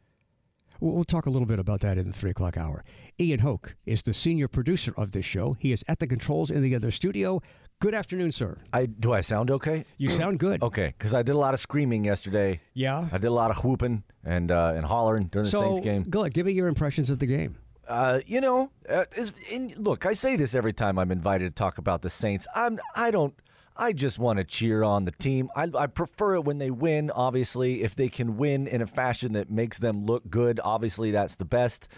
We'll 0.82 1.04
talk 1.04 1.26
a 1.26 1.30
little 1.30 1.46
bit 1.46 1.60
about 1.60 1.80
that 1.82 1.96
in 1.96 2.08
the 2.08 2.12
three 2.12 2.32
o'clock 2.32 2.56
hour. 2.56 2.82
Ian 3.20 3.38
Hoke 3.38 3.76
is 3.86 4.02
the 4.02 4.12
senior 4.12 4.48
producer 4.48 4.92
of 4.96 5.12
this 5.12 5.24
show. 5.24 5.54
He 5.60 5.70
is 5.70 5.84
at 5.86 6.00
the 6.00 6.08
controls 6.08 6.50
in 6.50 6.60
the 6.60 6.74
other 6.74 6.90
studio. 6.90 7.40
Good 7.80 7.94
afternoon, 7.94 8.32
sir. 8.32 8.58
I 8.72 8.86
do 8.86 9.12
I 9.12 9.20
sound 9.20 9.52
okay? 9.52 9.84
You 9.96 10.10
sound 10.10 10.40
good. 10.40 10.60
Okay, 10.60 10.92
because 10.98 11.14
I 11.14 11.22
did 11.22 11.36
a 11.36 11.38
lot 11.38 11.54
of 11.54 11.60
screaming 11.60 12.04
yesterday. 12.04 12.60
Yeah, 12.74 13.08
I 13.12 13.18
did 13.18 13.28
a 13.28 13.32
lot 13.32 13.52
of 13.52 13.64
whooping 13.64 14.02
and 14.24 14.50
uh, 14.50 14.72
and 14.74 14.84
hollering 14.84 15.26
during 15.26 15.44
the 15.44 15.50
so, 15.52 15.60
Saints 15.60 15.78
game. 15.78 16.02
Go 16.02 16.22
ahead, 16.22 16.34
give 16.34 16.46
me 16.46 16.52
your 16.52 16.66
impressions 16.66 17.10
of 17.10 17.20
the 17.20 17.26
game. 17.26 17.58
Uh, 17.86 18.18
you 18.26 18.40
know, 18.40 18.72
uh, 18.88 19.04
in, 19.50 19.74
look, 19.76 20.04
I 20.04 20.14
say 20.14 20.34
this 20.34 20.52
every 20.52 20.72
time 20.72 20.98
I'm 20.98 21.12
invited 21.12 21.48
to 21.50 21.54
talk 21.54 21.78
about 21.78 22.02
the 22.02 22.10
Saints. 22.10 22.44
I'm 22.56 22.80
I 22.96 23.12
don't 23.12 23.34
I 23.76 23.92
just 23.92 24.18
want 24.18 24.38
to 24.38 24.44
cheer 24.44 24.82
on 24.82 25.04
the 25.04 25.12
team. 25.12 25.48
I, 25.56 25.68
I 25.76 25.86
prefer 25.86 26.34
it 26.34 26.44
when 26.44 26.58
they 26.58 26.70
win, 26.70 27.10
obviously. 27.10 27.82
If 27.82 27.96
they 27.96 28.08
can 28.08 28.36
win 28.36 28.66
in 28.66 28.82
a 28.82 28.86
fashion 28.86 29.32
that 29.32 29.50
makes 29.50 29.78
them 29.78 30.04
look 30.04 30.28
good, 30.28 30.60
obviously 30.62 31.10
that's 31.10 31.36
the 31.36 31.44
best. 31.44 31.88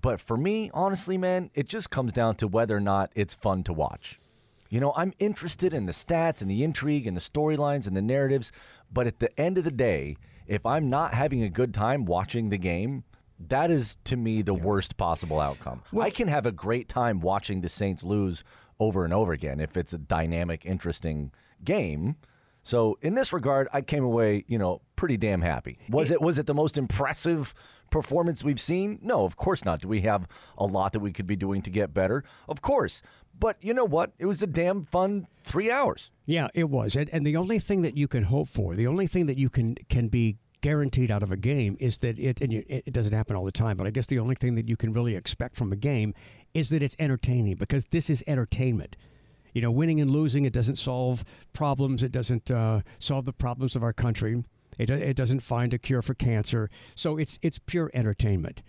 But 0.00 0.20
for 0.20 0.36
me, 0.36 0.70
honestly, 0.74 1.16
man, 1.16 1.50
it 1.54 1.66
just 1.66 1.88
comes 1.90 2.12
down 2.12 2.36
to 2.36 2.48
whether 2.48 2.76
or 2.76 2.80
not 2.80 3.10
it's 3.14 3.34
fun 3.34 3.62
to 3.64 3.72
watch. 3.72 4.20
You 4.68 4.80
know, 4.80 4.92
I'm 4.96 5.14
interested 5.18 5.72
in 5.72 5.86
the 5.86 5.92
stats 5.92 6.42
and 6.42 6.50
the 6.50 6.62
intrigue 6.62 7.06
and 7.06 7.16
the 7.16 7.20
storylines 7.20 7.86
and 7.86 7.96
the 7.96 8.02
narratives, 8.02 8.52
but 8.92 9.06
at 9.06 9.20
the 9.20 9.40
end 9.40 9.56
of 9.56 9.64
the 9.64 9.70
day, 9.70 10.16
if 10.46 10.66
I'm 10.66 10.90
not 10.90 11.14
having 11.14 11.42
a 11.42 11.48
good 11.48 11.72
time 11.72 12.04
watching 12.04 12.50
the 12.50 12.58
game, 12.58 13.04
that 13.48 13.70
is 13.70 13.96
to 14.04 14.16
me 14.16 14.42
the 14.42 14.54
worst 14.54 14.96
possible 14.96 15.40
outcome. 15.40 15.82
I 15.98 16.10
can 16.10 16.28
have 16.28 16.44
a 16.44 16.52
great 16.52 16.88
time 16.88 17.20
watching 17.20 17.60
the 17.60 17.68
Saints 17.68 18.04
lose 18.04 18.44
over 18.80 19.04
and 19.04 19.12
over 19.12 19.32
again 19.32 19.60
if 19.60 19.76
it's 19.76 19.92
a 19.92 19.98
dynamic, 19.98 20.64
interesting 20.64 21.32
game. 21.62 22.16
So 22.62 22.98
in 23.02 23.14
this 23.14 23.32
regard, 23.32 23.68
I 23.72 23.82
came 23.82 24.04
away, 24.04 24.44
you 24.48 24.58
know, 24.58 24.80
pretty 24.96 25.18
damn 25.18 25.42
happy. 25.42 25.78
Was 25.90 26.10
it 26.10 26.20
was 26.20 26.38
it 26.38 26.46
the 26.46 26.54
most 26.54 26.78
impressive 26.78 27.54
performance 27.90 28.42
we've 28.42 28.60
seen? 28.60 28.98
No, 29.02 29.24
of 29.24 29.36
course 29.36 29.64
not. 29.64 29.82
Do 29.82 29.88
we 29.88 30.00
have 30.00 30.26
a 30.56 30.64
lot 30.64 30.92
that 30.94 31.00
we 31.00 31.12
could 31.12 31.26
be 31.26 31.36
doing 31.36 31.60
to 31.62 31.70
get 31.70 31.92
better? 31.92 32.24
Of 32.48 32.62
course. 32.62 33.02
But 33.38 33.58
you 33.60 33.74
know 33.74 33.84
what? 33.84 34.12
It 34.18 34.26
was 34.26 34.42
a 34.42 34.46
damn 34.46 34.84
fun 34.84 35.26
three 35.42 35.70
hours. 35.70 36.10
Yeah, 36.24 36.48
it 36.54 36.70
was. 36.70 36.96
And, 36.96 37.10
and 37.10 37.26
the 37.26 37.36
only 37.36 37.58
thing 37.58 37.82
that 37.82 37.96
you 37.96 38.08
can 38.08 38.24
hope 38.24 38.48
for, 38.48 38.74
the 38.74 38.86
only 38.86 39.06
thing 39.06 39.26
that 39.26 39.36
you 39.36 39.50
can 39.50 39.74
can 39.90 40.08
be 40.08 40.38
guaranteed 40.62 41.10
out 41.10 41.22
of 41.22 41.30
a 41.30 41.36
game 41.36 41.76
is 41.78 41.98
that 41.98 42.18
it 42.18 42.40
and 42.40 42.50
you, 42.50 42.64
it 42.66 42.90
doesn't 42.94 43.12
happen 43.12 43.36
all 43.36 43.44
the 43.44 43.52
time, 43.52 43.76
but 43.76 43.86
I 43.86 43.90
guess 43.90 44.06
the 44.06 44.18
only 44.18 44.34
thing 44.34 44.54
that 44.54 44.66
you 44.66 44.78
can 44.78 44.94
really 44.94 45.14
expect 45.14 45.56
from 45.56 45.70
a 45.70 45.76
game 45.76 46.14
is 46.54 46.70
that 46.70 46.82
it's 46.82 46.96
entertaining 46.98 47.56
because 47.56 47.84
this 47.86 48.08
is 48.08 48.24
entertainment. 48.26 48.96
You 49.52 49.60
know, 49.60 49.70
winning 49.70 50.00
and 50.00 50.10
losing 50.10 50.44
it 50.44 50.52
doesn't 50.52 50.76
solve 50.76 51.24
problems. 51.52 52.02
It 52.02 52.12
doesn't 52.12 52.50
uh, 52.50 52.80
solve 52.98 53.24
the 53.24 53.32
problems 53.32 53.76
of 53.76 53.82
our 53.82 53.92
country. 53.92 54.42
It, 54.78 54.90
it 54.90 55.16
doesn't 55.16 55.40
find 55.40 55.72
a 55.72 55.78
cure 55.78 56.02
for 56.02 56.14
cancer. 56.14 56.70
So 56.94 57.18
it's 57.18 57.38
it's 57.42 57.58
pure 57.58 57.90
entertainment. 57.94 58.62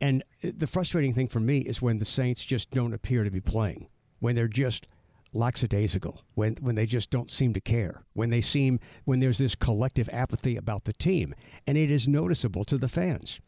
And 0.00 0.22
the 0.42 0.68
frustrating 0.68 1.12
thing 1.12 1.26
for 1.26 1.40
me 1.40 1.58
is 1.58 1.82
when 1.82 1.98
the 1.98 2.04
Saints 2.04 2.44
just 2.44 2.70
don't 2.70 2.94
appear 2.94 3.24
to 3.24 3.30
be 3.30 3.40
playing, 3.40 3.88
when 4.20 4.36
they're 4.36 4.46
just 4.46 4.86
lackadaisical, 5.32 6.22
when 6.34 6.56
when 6.60 6.76
they 6.76 6.86
just 6.86 7.10
don't 7.10 7.30
seem 7.30 7.52
to 7.54 7.60
care, 7.60 8.04
when 8.12 8.30
they 8.30 8.40
seem 8.40 8.78
when 9.04 9.18
there's 9.20 9.38
this 9.38 9.56
collective 9.56 10.08
apathy 10.12 10.56
about 10.56 10.84
the 10.84 10.92
team, 10.92 11.34
and 11.66 11.76
it 11.76 11.90
is 11.90 12.06
noticeable 12.06 12.64
to 12.64 12.78
the 12.78 12.88
fans. 12.88 13.40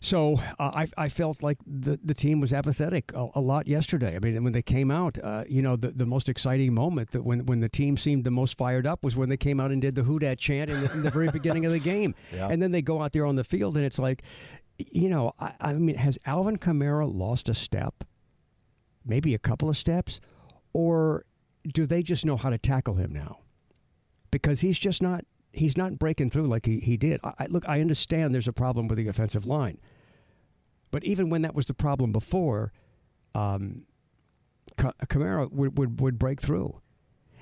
So 0.00 0.36
uh, 0.58 0.70
I, 0.74 0.86
I 0.96 1.08
felt 1.08 1.42
like 1.42 1.58
the, 1.66 1.98
the 2.04 2.14
team 2.14 2.40
was 2.40 2.52
apathetic 2.52 3.10
a, 3.14 3.28
a 3.34 3.40
lot 3.40 3.66
yesterday. 3.66 4.14
I 4.14 4.20
mean, 4.20 4.44
when 4.44 4.52
they 4.52 4.62
came 4.62 4.92
out, 4.92 5.18
uh, 5.22 5.42
you 5.48 5.60
know, 5.60 5.74
the, 5.74 5.88
the 5.88 6.06
most 6.06 6.28
exciting 6.28 6.72
moment 6.72 7.10
that 7.10 7.24
when, 7.24 7.46
when 7.46 7.60
the 7.60 7.68
team 7.68 7.96
seemed 7.96 8.22
the 8.24 8.30
most 8.30 8.56
fired 8.56 8.86
up 8.86 9.02
was 9.02 9.16
when 9.16 9.28
they 9.28 9.36
came 9.36 9.58
out 9.58 9.72
and 9.72 9.82
did 9.82 9.96
the 9.96 10.04
Who 10.04 10.20
Dat 10.20 10.38
chant 10.38 10.70
in 10.70 10.82
the, 10.82 10.92
in 10.92 11.02
the 11.02 11.10
very 11.10 11.30
beginning 11.30 11.66
of 11.66 11.72
the 11.72 11.80
game. 11.80 12.14
Yeah. 12.32 12.48
And 12.48 12.62
then 12.62 12.72
they 12.72 12.82
go 12.82 13.02
out 13.02 13.12
there 13.12 13.24
on 13.24 13.36
the 13.36 13.44
field 13.44 13.76
and 13.76 13.86
it's 13.86 13.98
like, 13.98 14.22
you 14.78 15.08
know, 15.08 15.32
I, 15.40 15.52
I 15.60 15.72
mean, 15.72 15.96
has 15.96 16.18
Alvin 16.26 16.58
Kamara 16.58 17.12
lost 17.12 17.48
a 17.48 17.54
step? 17.54 18.04
Maybe 19.04 19.34
a 19.34 19.38
couple 19.38 19.68
of 19.68 19.76
steps? 19.76 20.20
Or 20.72 21.24
do 21.66 21.86
they 21.86 22.02
just 22.02 22.26
know 22.26 22.36
how 22.36 22.50
to 22.50 22.58
tackle 22.58 22.94
him 22.94 23.12
now? 23.12 23.38
Because 24.30 24.60
he's 24.60 24.78
just 24.78 25.02
not 25.02 25.24
he's 25.58 25.76
not 25.76 25.98
breaking 25.98 26.30
through 26.30 26.46
like 26.46 26.66
he, 26.66 26.80
he 26.80 26.96
did. 26.96 27.20
I, 27.22 27.46
look, 27.48 27.68
I 27.68 27.80
understand 27.80 28.34
there's 28.34 28.48
a 28.48 28.52
problem 28.52 28.88
with 28.88 28.98
the 28.98 29.08
offensive 29.08 29.46
line, 29.46 29.78
but 30.90 31.04
even 31.04 31.30
when 31.30 31.42
that 31.42 31.54
was 31.54 31.66
the 31.66 31.74
problem 31.74 32.12
before, 32.12 32.72
um, 33.34 33.82
Kamara 34.76 35.50
would, 35.52 35.78
would, 35.78 36.00
would 36.00 36.18
break 36.18 36.40
through. 36.40 36.80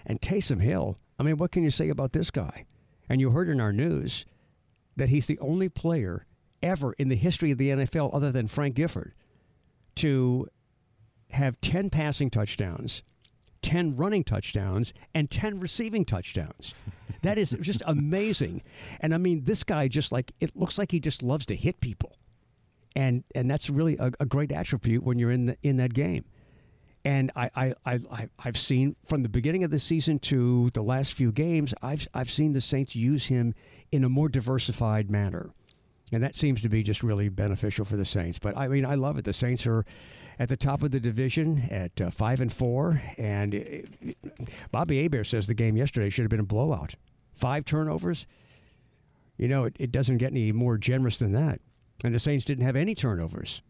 And 0.05 0.21
Taysom 0.21 0.61
Hill, 0.61 0.99
I 1.19 1.23
mean, 1.23 1.37
what 1.37 1.53
can 1.53 1.63
you 1.63 1.71
say 1.71 1.89
about 1.89 2.13
this 2.13 2.31
guy? 2.31 2.65
And 3.09 3.21
you 3.21 3.31
heard 3.31 3.49
in 3.49 3.61
our 3.61 3.73
news 3.73 4.25
that 4.97 5.09
he's 5.09 5.27
the 5.27 5.39
only 5.41 5.69
player 5.69 6.27
ever 6.63 6.95
in 6.95 7.09
the 7.09 7.17
history 7.17 7.51
of 7.51 7.59
the 7.59 7.71
NFL, 7.71 8.15
other 8.15 8.33
than 8.33 8.49
Frank 8.49 8.75
Gifford, 8.75 9.15
to 9.97 10.49
have 11.31 11.61
10 11.61 11.91
passing 11.91 12.31
touchdowns– 12.31 13.03
10 13.67 13.97
running 13.97 14.23
touchdowns 14.23 14.95
and 15.13 15.29
10 15.29 15.59
receiving 15.59 16.05
touchdowns. 16.05 16.73
That 17.23 17.37
is 17.37 17.51
just 17.61 17.83
amazing. 17.87 18.63
And 19.01 19.13
I 19.13 19.19
mean, 19.19 19.43
this 19.43 19.65
guy 19.65 19.89
just 19.89 20.13
like, 20.13 20.31
it 20.39 20.57
looks 20.57 20.79
like 20.79 20.93
he 20.93 21.01
just 21.01 21.21
loves 21.21 21.47
to 21.47 21.57
hit 21.57 21.81
people. 21.81 22.17
And, 22.95 23.25
and 23.35 23.51
that's 23.51 23.69
really 23.69 23.97
a, 23.97 24.13
a 24.21 24.25
great 24.25 24.53
attribute 24.53 25.03
when 25.03 25.19
you're 25.19 25.33
in, 25.33 25.47
the, 25.47 25.57
in 25.65 25.79
that 25.79 25.95
game. 25.95 26.27
And 27.05 27.33
I, 27.35 27.51
I, 27.57 27.75
I, 27.85 28.29
I've 28.39 28.57
seen 28.57 28.95
from 29.05 29.25
the 29.25 29.29
beginning 29.29 29.65
of 29.65 29.73
the 29.73 29.81
season 29.81 30.21
to 30.21 30.71
the 30.73 30.83
last 30.83 31.13
few 31.15 31.33
games, 31.33 31.75
I've, 31.83 32.07
I've 32.15 32.31
seen 32.31 32.53
the 32.53 32.61
Saints 32.61 32.95
use 32.95 33.27
him 33.27 33.53
in 33.91 34.05
a 34.05 34.09
more 34.09 34.29
diversified 34.29 35.11
manner. 35.11 35.51
And 36.13 36.23
that 36.23 36.35
seems 36.35 36.63
to 36.63 36.69
be 36.69 36.83
just 36.83 37.03
really 37.03 37.29
beneficial 37.29 37.85
for 37.85 37.97
the 37.97 38.05
Saints. 38.05 38.39
But 38.39 38.57
I 38.57 38.69
mean, 38.69 38.87
I 38.87 38.95
love 38.95 39.19
it. 39.19 39.25
The 39.25 39.33
Saints 39.33 39.67
are 39.67 39.85
at 40.39 40.49
the 40.49 40.57
top 40.57 40.83
of 40.83 40.93
the 40.93 41.01
division 41.01 41.67
at 41.71 42.01
uh, 42.01 42.11
five 42.11 42.41
and 42.41 42.53
four. 42.53 43.03
And 43.19 43.55
it, 43.55 43.89
it, 44.01 44.17
Bobby 44.71 45.03
Hebert 45.03 45.27
says 45.27 45.47
the 45.47 45.55
game 45.55 45.77
yesterday 45.77 46.11
should 46.11 46.23
have 46.23 46.31
been 46.31 46.41
a 46.41 46.45
blowout. 46.45 46.95
Five 47.35 47.65
turnovers. 47.65 48.27
You 49.37 49.49
know, 49.49 49.65
it, 49.65 49.77
it 49.79 49.93
doesn't 49.93 50.19
get 50.19 50.31
any 50.31 50.53
more 50.53 50.79
generous 50.79 51.19
than 51.19 51.33
that. 51.33 51.61
And 52.05 52.15
the 52.15 52.19
Saints 52.19 52.45
didn't 52.45 52.65
have 52.65 52.77
any 52.77 52.95
turnovers. 52.95 53.63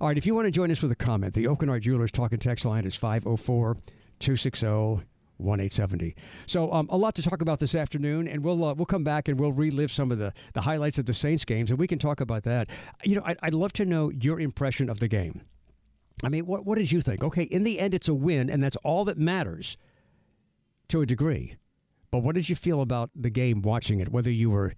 All 0.00 0.08
right, 0.08 0.18
if 0.18 0.26
you 0.26 0.34
want 0.34 0.46
to 0.46 0.50
join 0.50 0.70
us 0.70 0.82
with 0.82 0.92
a 0.92 0.96
comment, 0.96 1.34
the 1.34 1.44
Hart 1.46 1.82
Jewelers 1.82 2.10
talking 2.10 2.38
text 2.38 2.64
line 2.64 2.84
is 2.84 2.94
504 2.94 3.76
260 4.18 5.04
1870. 5.38 6.14
So 6.46 6.72
um, 6.72 6.88
a 6.90 6.96
lot 6.96 7.14
to 7.16 7.22
talk 7.22 7.42
about 7.42 7.58
this 7.58 7.74
afternoon, 7.74 8.28
and 8.28 8.44
we'll 8.44 8.64
uh, 8.64 8.74
we'll 8.74 8.86
come 8.86 9.04
back 9.04 9.28
and 9.28 9.38
we'll 9.38 9.52
relive 9.52 9.90
some 9.90 10.12
of 10.12 10.18
the, 10.18 10.32
the 10.52 10.62
highlights 10.62 10.98
of 10.98 11.06
the 11.06 11.14
Saints 11.14 11.44
games, 11.44 11.70
and 11.70 11.78
we 11.78 11.86
can 11.86 11.98
talk 11.98 12.20
about 12.20 12.44
that. 12.44 12.68
You 13.04 13.16
know, 13.16 13.22
I'd, 13.24 13.38
I'd 13.42 13.54
love 13.54 13.72
to 13.74 13.84
know 13.84 14.10
your 14.10 14.40
impression 14.40 14.88
of 14.88 15.00
the 15.00 15.08
game. 15.08 15.42
I 16.22 16.28
mean, 16.28 16.46
what 16.46 16.64
what 16.64 16.78
did 16.78 16.92
you 16.92 17.00
think? 17.00 17.24
Okay, 17.24 17.42
in 17.42 17.64
the 17.64 17.80
end, 17.80 17.94
it's 17.94 18.08
a 18.08 18.14
win, 18.14 18.48
and 18.48 18.62
that's 18.62 18.76
all 18.76 19.04
that 19.06 19.18
matters 19.18 19.76
to 20.88 21.00
a 21.00 21.06
degree. 21.06 21.56
But 22.10 22.22
what 22.22 22.36
did 22.36 22.48
you 22.48 22.54
feel 22.54 22.80
about 22.80 23.10
the 23.16 23.30
game 23.30 23.60
watching 23.62 23.98
it, 23.98 24.10
whether 24.10 24.30
you 24.30 24.50
were 24.50 24.74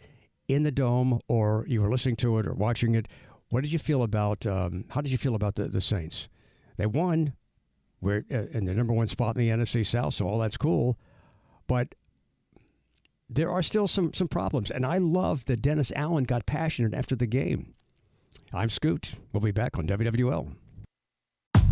in 0.49 0.63
the 0.63 0.71
dome 0.71 1.21
or 1.29 1.67
you 1.69 1.83
were 1.83 1.91
listening 1.91 2.17
to 2.17 2.39
it 2.39 2.47
or 2.47 2.55
watching 2.55 2.95
it? 2.95 3.07
What 3.51 3.61
did 3.61 3.73
you 3.73 3.79
feel 3.79 4.03
about? 4.03 4.47
Um, 4.47 4.87
how 4.89 5.03
did 5.03 5.13
you 5.13 5.19
feel 5.19 5.35
about 5.35 5.57
the, 5.57 5.65
the 5.69 5.81
Saints? 5.81 6.29
They 6.79 6.87
won. 6.87 7.35
We're 8.07 8.25
uh, 8.33 8.47
in 8.57 8.67
the 8.67 8.73
number 8.73 8.93
one 8.93 9.09
spot 9.09 9.37
in 9.37 9.43
the 9.43 9.65
NFC 9.65 9.85
South, 9.85 10.15
so 10.15 10.29
all 10.29 10.39
that's 10.39 10.57
cool. 10.57 10.97
But 11.67 11.97
there 13.29 13.51
are 13.51 13.63
still 13.63 13.89
some 13.89 14.15
some 14.15 14.29
problems, 14.29 14.71
and 14.71 14.87
I 14.87 14.99
love 14.99 15.45
that 15.47 15.61
Dennis 15.61 15.91
Allen 15.97 16.23
got 16.23 16.47
passionate 16.47 16.95
after 16.95 17.17
the 17.17 17.27
game. 17.27 17.75
I'm 18.53 18.69
Scoot. 18.69 19.15
We'll 19.33 19.41
be 19.41 19.51
back 19.51 19.77
on 19.77 19.89
WWL. 19.89 20.55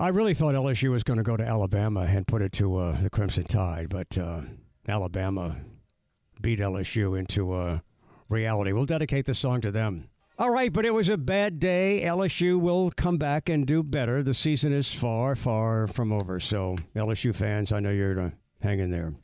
I 0.00 0.08
really 0.08 0.32
thought 0.32 0.54
LSU 0.54 0.92
was 0.92 1.02
going 1.02 1.16
to 1.16 1.24
go 1.24 1.36
to 1.36 1.44
Alabama 1.44 2.02
and 2.02 2.24
put 2.24 2.40
it 2.40 2.52
to 2.52 2.76
uh, 2.76 3.00
the 3.00 3.10
Crimson 3.10 3.42
Tide, 3.42 3.88
but 3.88 4.16
uh, 4.16 4.42
Alabama 4.86 5.56
beat 6.40 6.60
LSU 6.60 7.18
into 7.18 7.52
uh, 7.52 7.80
reality. 8.28 8.70
We'll 8.70 8.86
dedicate 8.86 9.26
the 9.26 9.34
song 9.34 9.60
to 9.62 9.72
them. 9.72 10.08
All 10.38 10.50
right, 10.50 10.72
but 10.72 10.86
it 10.86 10.94
was 10.94 11.08
a 11.08 11.16
bad 11.16 11.58
day. 11.58 12.02
LSU 12.04 12.60
will 12.60 12.92
come 12.92 13.18
back 13.18 13.48
and 13.48 13.66
do 13.66 13.82
better. 13.82 14.22
The 14.22 14.34
season 14.34 14.72
is 14.72 14.94
far, 14.94 15.34
far 15.34 15.88
from 15.88 16.12
over. 16.12 16.38
So, 16.38 16.76
LSU 16.94 17.34
fans, 17.34 17.72
I 17.72 17.80
know 17.80 17.90
you're 17.90 18.14
going 18.14 18.30
to 18.30 18.36
hang 18.60 18.78
in 18.78 18.92
there. 18.92 19.14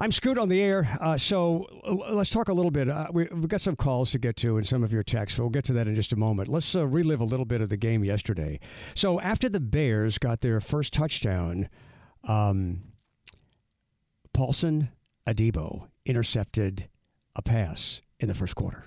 I'm 0.00 0.12
screwed 0.12 0.38
on 0.38 0.48
the 0.48 0.60
air. 0.60 0.96
Uh, 1.00 1.18
so 1.18 1.66
let's 2.10 2.30
talk 2.30 2.48
a 2.48 2.52
little 2.52 2.70
bit. 2.70 2.88
Uh, 2.88 3.08
we, 3.12 3.24
have 3.24 3.48
got 3.48 3.60
some 3.60 3.74
calls 3.74 4.12
to 4.12 4.18
get 4.18 4.36
to 4.36 4.56
and 4.56 4.66
some 4.66 4.84
of 4.84 4.92
your 4.92 5.02
texts. 5.02 5.38
We'll 5.38 5.48
get 5.48 5.64
to 5.64 5.72
that 5.72 5.88
in 5.88 5.94
just 5.96 6.12
a 6.12 6.16
moment. 6.16 6.48
Let's 6.48 6.74
uh, 6.76 6.86
relive 6.86 7.20
a 7.20 7.24
little 7.24 7.44
bit 7.44 7.60
of 7.60 7.68
the 7.68 7.76
game 7.76 8.04
yesterday. 8.04 8.60
So 8.94 9.20
after 9.20 9.48
the 9.48 9.60
Bears 9.60 10.18
got 10.18 10.40
their 10.40 10.60
first 10.60 10.92
touchdown, 10.92 11.68
um, 12.24 12.82
Paulson 14.32 14.90
Adebo 15.26 15.88
intercepted 16.06 16.88
a 17.34 17.42
pass 17.42 18.00
in 18.20 18.28
the 18.28 18.34
first 18.34 18.54
quarter. 18.54 18.86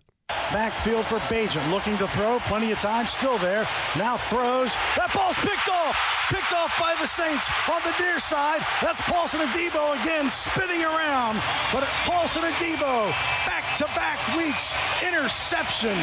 Backfield 0.52 1.06
for 1.06 1.20
Bagent, 1.32 1.70
looking 1.72 1.98
to 1.98 2.08
throw, 2.08 2.40
plenty 2.42 2.72
of 2.72 2.80
time, 2.80 3.08
still 3.08 3.38
there. 3.38 3.68
Now 3.98 4.18
throws. 4.18 4.74
That 4.98 5.12
ball's 5.14 5.38
picked 5.38 5.70
off. 5.70 5.98
Picked 6.30 6.54
off 6.54 6.72
by 6.80 6.96
the 7.00 7.08
Saints 7.08 7.50
on 7.70 7.82
the 7.84 7.94
near 8.00 8.20
side. 8.20 8.66
That's 8.82 9.02
Paulson 9.02 9.42
Adebo 9.42 10.02
again 10.02 10.30
spinning 10.30 10.84
around. 10.84 11.42
But 11.74 11.84
Paulson 12.06 12.44
Adebo, 12.44 13.12
back 13.46 13.78
to 13.78 13.86
back 13.96 14.20
weeks, 14.38 14.74
interception. 15.06 15.98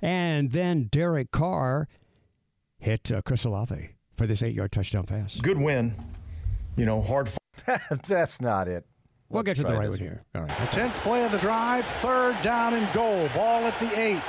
And 0.00 0.50
then 0.50 0.84
Derek 0.84 1.30
Carr 1.30 1.88
hit 2.78 3.10
uh, 3.10 3.22
Chris 3.22 3.44
Olave 3.44 3.90
for 4.16 4.26
this 4.26 4.42
eight 4.42 4.54
yard 4.54 4.72
touchdown 4.72 5.04
pass. 5.06 5.40
Good 5.40 5.58
win. 5.58 5.94
You 6.76 6.84
know, 6.84 7.00
hard. 7.00 7.30
That's 8.06 8.40
not 8.40 8.68
it. 8.68 8.84
We'll 9.32 9.42
Let's 9.42 9.58
get 9.58 9.66
to 9.66 9.72
the 9.72 9.78
right 9.78 9.90
this 9.90 9.98
one 9.98 10.08
here. 10.08 10.24
All 10.34 10.42
right. 10.42 10.48
that's- 10.50 10.74
Tenth 10.74 10.94
play 11.00 11.24
of 11.24 11.32
the 11.32 11.38
drive, 11.38 11.86
third 11.86 12.38
down 12.42 12.74
and 12.74 12.92
goal. 12.92 13.28
Ball 13.34 13.64
at 13.66 13.78
the 13.78 13.90
eight. 13.98 14.20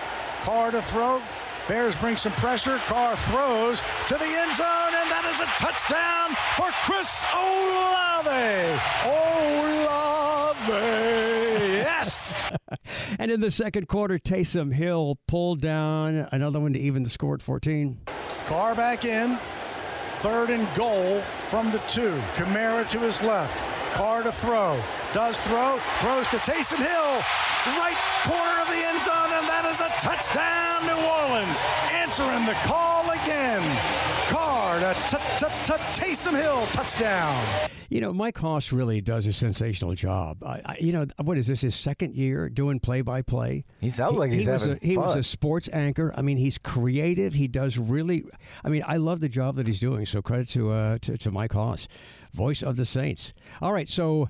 Carr 0.43 0.71
to 0.71 0.81
throw. 0.81 1.21
Bears 1.67 1.95
bring 1.97 2.17
some 2.17 2.31
pressure. 2.33 2.77
Carr 2.87 3.15
throws 3.15 3.81
to 4.07 4.15
the 4.15 4.25
end 4.25 4.53
zone, 4.55 4.93
and 4.95 5.09
that 5.11 5.29
is 5.33 5.39
a 5.39 5.45
touchdown 5.61 6.35
for 6.57 6.69
Chris 6.83 7.23
Olave. 7.33 8.79
Olave, 10.73 11.73
yes. 11.77 12.49
And 13.19 13.31
in 13.31 13.39
the 13.39 13.51
second 13.51 13.87
quarter, 13.87 14.17
Taysom 14.17 14.73
Hill 14.73 15.17
pulled 15.27 15.61
down 15.61 16.27
another 16.31 16.59
one 16.59 16.73
to 16.73 16.79
even 16.79 17.03
the 17.03 17.09
score 17.09 17.35
at 17.35 17.41
14. 17.41 17.99
Carr 18.47 18.75
back 18.75 19.05
in. 19.05 19.37
Third 20.17 20.49
and 20.49 20.67
goal 20.75 21.21
from 21.47 21.71
the 21.71 21.77
two. 21.89 22.19
Kamara 22.35 22.89
to 22.89 22.99
his 22.99 23.21
left. 23.21 23.72
Carr 23.93 24.23
to 24.23 24.31
throw. 24.31 24.81
Does 25.13 25.39
throw. 25.41 25.79
Throws 25.99 26.27
to 26.29 26.37
Taysom 26.37 26.77
Hill. 26.77 27.21
Right 27.77 27.95
corner 28.23 28.61
of 28.61 28.67
the 28.67 28.81
end 28.87 29.01
zone, 29.03 29.31
and 29.31 29.47
that 29.47 29.65
is 29.71 29.79
a 29.79 29.89
touchdown, 30.01 30.85
New 30.85 30.97
Orleans. 30.97 31.61
Answering 31.91 32.45
the 32.45 32.57
call 32.65 33.09
again. 33.11 33.61
Carr 34.29 34.79
to 34.79 34.93
t- 35.09 35.17
t- 35.37 35.45
t- 35.63 36.01
Taysom 36.01 36.41
Hill. 36.41 36.65
Touchdown. 36.71 37.69
You 37.89 38.01
know, 38.01 38.11
Mike 38.11 38.39
Hoss 38.39 38.71
really 38.71 39.01
does 39.01 39.27
a 39.27 39.33
sensational 39.33 39.93
job. 39.93 40.43
I, 40.43 40.61
I, 40.65 40.77
you 40.79 40.91
know, 40.91 41.05
what 41.21 41.37
is 41.37 41.45
this, 41.45 41.61
his 41.61 41.75
second 41.75 42.15
year 42.15 42.49
doing 42.49 42.79
play 42.79 43.01
by 43.01 43.21
play? 43.21 43.65
He 43.81 43.91
sounds 43.91 44.17
like 44.17 44.31
he's 44.31 44.45
he 44.45 44.49
was 44.51 44.61
having 44.63 44.79
a, 44.81 44.85
He 44.87 44.97
was 44.97 45.15
a 45.15 45.21
sports 45.21 45.69
anchor. 45.71 46.11
I 46.17 46.23
mean, 46.23 46.37
he's 46.37 46.57
creative. 46.57 47.35
He 47.35 47.47
does 47.47 47.77
really, 47.77 48.25
I 48.63 48.69
mean, 48.69 48.83
I 48.87 48.97
love 48.97 49.19
the 49.19 49.29
job 49.29 49.57
that 49.57 49.67
he's 49.67 49.79
doing. 49.79 50.07
So 50.07 50.23
credit 50.23 50.47
to, 50.49 50.71
uh, 50.71 50.97
to, 51.01 51.19
to 51.19 51.29
Mike 51.29 51.53
Hoss, 51.53 51.87
voice 52.33 52.61
of 52.61 52.75
the 52.75 52.85
Saints. 52.85 53.33
All 53.61 53.73
right, 53.73 53.87
so 53.87 54.29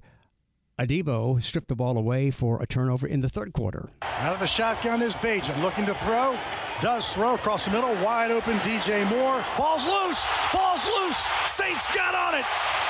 Adebo 0.80 1.42
stripped 1.42 1.68
the 1.68 1.76
ball 1.76 1.98
away 1.98 2.32
for 2.32 2.62
a 2.62 2.66
turnover 2.66 3.08
in 3.08 3.20
the 3.20 3.30
third 3.30 3.54
quarter. 3.54 3.90
Out 4.02 4.34
of 4.34 4.40
the 4.40 4.48
shotgun 4.48 5.02
is 5.02 5.14
Bagent 5.16 5.62
looking 5.62 5.86
to 5.86 5.94
throw. 5.94 6.38
Does 6.82 7.14
throw 7.14 7.36
across 7.36 7.66
the 7.66 7.72
middle. 7.72 7.94
Wide 8.04 8.32
open 8.32 8.58
DJ 8.60 9.08
Moore. 9.10 9.44
Ball's 9.58 9.86
loose. 9.86 10.26
Ball's 10.52 10.86
loose. 10.86 11.28
Saints 11.46 11.86
got 11.94 12.16
on 12.16 12.40
it. 12.40 12.46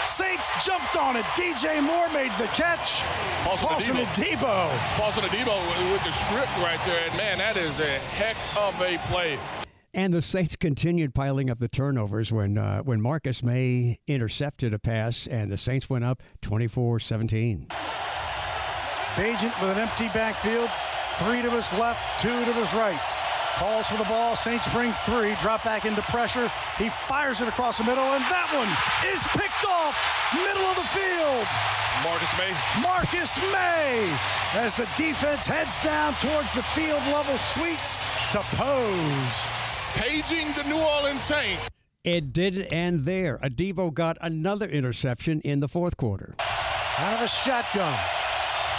Saints 0.05 0.49
jumped 0.65 0.95
on 0.95 1.15
it. 1.15 1.25
DJ 1.35 1.83
Moore 1.83 2.09
made 2.13 2.31
the 2.39 2.47
catch. 2.47 3.01
Paulson 3.43 3.67
Paulson 3.67 3.95
Adebo. 3.97 4.37
Adebo. 4.37 4.77
Paulson 4.97 5.23
Adebo 5.23 5.91
with 5.91 6.03
the 6.03 6.11
script 6.11 6.55
right 6.59 6.79
there. 6.85 7.07
And 7.09 7.17
man, 7.17 7.37
that 7.37 7.57
is 7.57 7.77
a 7.79 7.99
heck 8.15 8.37
of 8.57 8.79
a 8.81 8.97
play. 9.09 9.37
And 9.95 10.11
the 10.11 10.21
Saints 10.21 10.55
continued 10.55 11.13
piling 11.13 11.51
up 11.51 11.59
the 11.59 11.67
turnovers 11.67 12.31
when 12.31 12.57
uh, 12.57 12.81
when 12.81 12.99
Marcus 12.99 13.43
Maye 13.43 13.99
intercepted 14.07 14.73
a 14.73 14.79
pass, 14.79 15.27
and 15.27 15.51
the 15.51 15.57
Saints 15.57 15.87
went 15.87 16.03
up 16.03 16.23
24-17. 16.41 17.67
Bagent 19.15 19.61
with 19.61 19.69
an 19.69 19.77
empty 19.77 20.07
backfield. 20.09 20.69
Three 21.17 21.43
to 21.43 21.51
his 21.51 21.71
left, 21.73 22.01
two 22.19 22.43
to 22.45 22.53
his 22.53 22.73
right. 22.73 22.99
Calls 23.57 23.85
for 23.85 23.97
the 23.97 24.03
ball. 24.05 24.35
Saints 24.35 24.67
bring 24.73 24.91
three. 25.05 25.35
Drop 25.35 25.63
back 25.63 25.85
into 25.85 26.01
pressure. 26.03 26.51
He 26.79 26.89
fires 26.89 27.39
it 27.39 27.47
across 27.47 27.77
the 27.77 27.83
middle, 27.83 28.03
and 28.03 28.23
that 28.23 28.49
one 28.49 28.67
is 29.13 29.21
picked 29.37 29.63
off. 29.69 29.93
Middle 30.33 30.65
of 30.65 30.75
the 30.75 30.89
field. 30.89 31.45
Marcus 32.01 32.33
Maye. 32.39 32.57
Marcus 32.81 33.37
Maye 33.53 34.09
as 34.55 34.73
the 34.73 34.89
defense 34.97 35.45
heads 35.45 35.77
down 35.83 36.15
towards 36.15 36.51
the 36.55 36.63
field 36.73 37.05
level 37.13 37.37
suites 37.37 38.03
to 38.31 38.39
pose. 38.57 39.45
Paging 39.95 40.51
the 40.53 40.63
New 40.63 40.81
Orleans 40.81 41.21
Saints. 41.21 41.69
It 42.03 42.33
didn't 42.33 42.65
end 42.65 43.05
there. 43.05 43.37
Adebo 43.37 43.93
got 43.93 44.17
another 44.21 44.67
interception 44.67 45.39
in 45.41 45.59
the 45.59 45.67
fourth 45.67 45.95
quarter. 45.97 46.35
Out 46.97 47.13
of 47.13 47.19
the 47.19 47.27
shotgun 47.27 47.97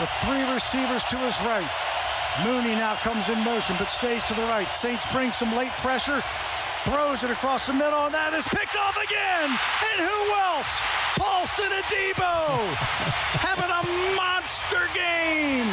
with 0.01 0.11
three 0.25 0.43
receivers 0.53 1.05
to 1.05 1.17
his 1.17 1.39
right. 1.41 1.71
Mooney 2.45 2.75
now 2.75 2.97
comes 2.97 3.29
in 3.29 3.39
motion 3.45 3.77
but 3.79 3.89
stays 3.89 4.23
to 4.25 4.35
the 4.35 4.43
right. 4.43 4.71
Saints 4.71 5.07
bring 5.13 5.33
some 5.33 5.55
late 5.57 5.71
pressure, 5.79 6.23
throws 6.83 7.23
it 7.23 7.31
across 7.31 7.67
the 7.69 7.73
middle, 7.73 8.07
and 8.07 8.15
that 8.15 8.35
is 8.35 8.45
picked 8.47 8.77
off 8.77 8.97
again. 8.97 9.49
And 9.49 9.99
who 10.03 10.21
else? 10.53 10.81
Paulson 11.17 11.71
Adebo 11.71 12.75
having 13.39 13.71
a 13.71 13.83
monster 14.19 14.85
game. 14.93 15.71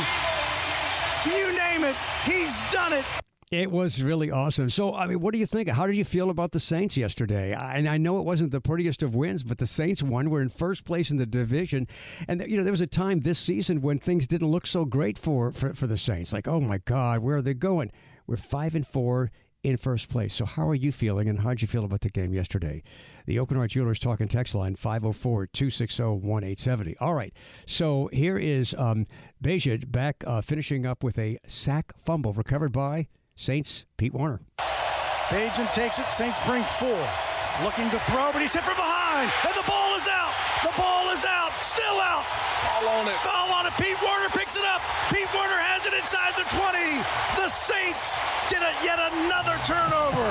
You 1.25 1.51
name 1.51 1.83
it, 1.83 1.95
he's 2.25 2.61
done 2.71 2.93
it. 2.93 3.05
It 3.51 3.69
was 3.69 4.01
really 4.01 4.31
awesome. 4.31 4.69
So, 4.69 4.95
I 4.95 5.07
mean, 5.07 5.19
what 5.19 5.33
do 5.33 5.37
you 5.39 5.45
think? 5.45 5.67
How 5.67 5.85
did 5.85 5.97
you 5.97 6.05
feel 6.05 6.29
about 6.29 6.53
the 6.53 6.59
Saints 6.59 6.95
yesterday? 6.95 7.53
I- 7.53 7.75
And 7.75 7.89
I 7.89 7.97
know 7.97 8.17
it 8.17 8.23
wasn't 8.23 8.53
the 8.53 8.61
prettiest 8.61 9.03
of 9.03 9.13
wins, 9.13 9.43
but 9.43 9.57
the 9.57 9.65
Saints 9.65 10.01
won. 10.01 10.29
We're 10.29 10.41
in 10.41 10.47
first 10.47 10.85
place 10.85 11.11
in 11.11 11.17
the 11.17 11.25
division, 11.25 11.85
and 12.29 12.41
you 12.47 12.55
know 12.55 12.63
there 12.63 12.71
was 12.71 12.79
a 12.79 12.87
time 12.87 13.19
this 13.19 13.39
season 13.39 13.81
when 13.81 13.99
things 13.99 14.25
didn't 14.25 14.47
look 14.47 14.65
so 14.65 14.85
great 14.85 15.17
for 15.17 15.51
for, 15.51 15.73
for 15.73 15.85
the 15.85 15.97
Saints. 15.97 16.31
Like, 16.31 16.47
oh 16.47 16.61
my 16.61 16.77
God, 16.77 17.19
where 17.19 17.35
are 17.37 17.41
they 17.41 17.53
going? 17.53 17.91
We're 18.25 18.37
five 18.37 18.73
and 18.73 18.87
four 18.87 19.31
in 19.63 19.75
first 19.75 20.07
place. 20.07 20.33
So, 20.33 20.45
how 20.45 20.69
are 20.69 20.75
you 20.75 20.93
feeling, 20.93 21.27
and 21.27 21.41
how 21.41 21.49
did 21.49 21.61
you 21.61 21.67
feel 21.67 21.83
about 21.83 22.01
the 22.01 22.09
game 22.09 22.33
yesterday? 22.33 22.83
The 23.25 23.35
Aucoin 23.35 23.57
Hart 23.57 23.71
Jewelers 23.71 23.99
talking 23.99 24.29
text 24.29 24.55
line 24.55 24.75
504 24.75 25.47
260 25.47 26.03
1870. 26.03 26.95
All 26.99 27.15
right. 27.15 27.33
So, 27.65 28.09
here 28.13 28.37
is 28.37 28.73
um, 28.77 29.07
back 29.41 30.23
uh, 30.25 30.39
finishing 30.39 30.85
up 30.85 31.03
with 31.03 31.19
a 31.19 31.37
sack 31.47 31.91
fumble 31.97 32.31
recovered 32.31 32.71
by 32.71 33.07
Saints 33.41 33.85
Pete 33.97 34.13
Werner. 34.13 34.39
Bagent 35.33 35.73
takes 35.73 35.97
it. 35.97 36.11
Saints 36.11 36.37
bring 36.45 36.61
four. 36.77 37.01
Looking 37.65 37.89
to 37.89 37.97
throw, 38.05 38.29
but 38.29 38.37
he's 38.37 38.53
hit 38.53 38.61
from 38.61 38.77
behind. 38.77 39.33
And 39.49 39.57
the 39.57 39.65
ball 39.65 39.97
is 39.97 40.05
out. 40.05 40.29
The 40.61 40.69
ball 40.77 41.09
is 41.09 41.25
out. 41.25 41.49
Still 41.57 41.97
out. 42.05 42.21
Fall 42.61 43.01
on 43.01 43.07
it. 43.09 43.17
Foul 43.25 43.49
on 43.49 43.65
it. 43.65 43.73
Pete 43.81 43.97
Werner 44.05 44.29
picks 44.29 44.55
it 44.55 44.63
up. 44.69 44.85
Pete 45.09 45.25
Werner 45.33 45.57
has 45.57 45.89
it 45.89 45.93
inside 45.97 46.37
the 46.37 46.45
20. 46.53 47.01
The 47.41 47.49
Saints 47.49 48.13
get 48.53 48.61
a, 48.61 48.77
yet 48.85 49.01
another 49.01 49.57
turnover. 49.65 50.29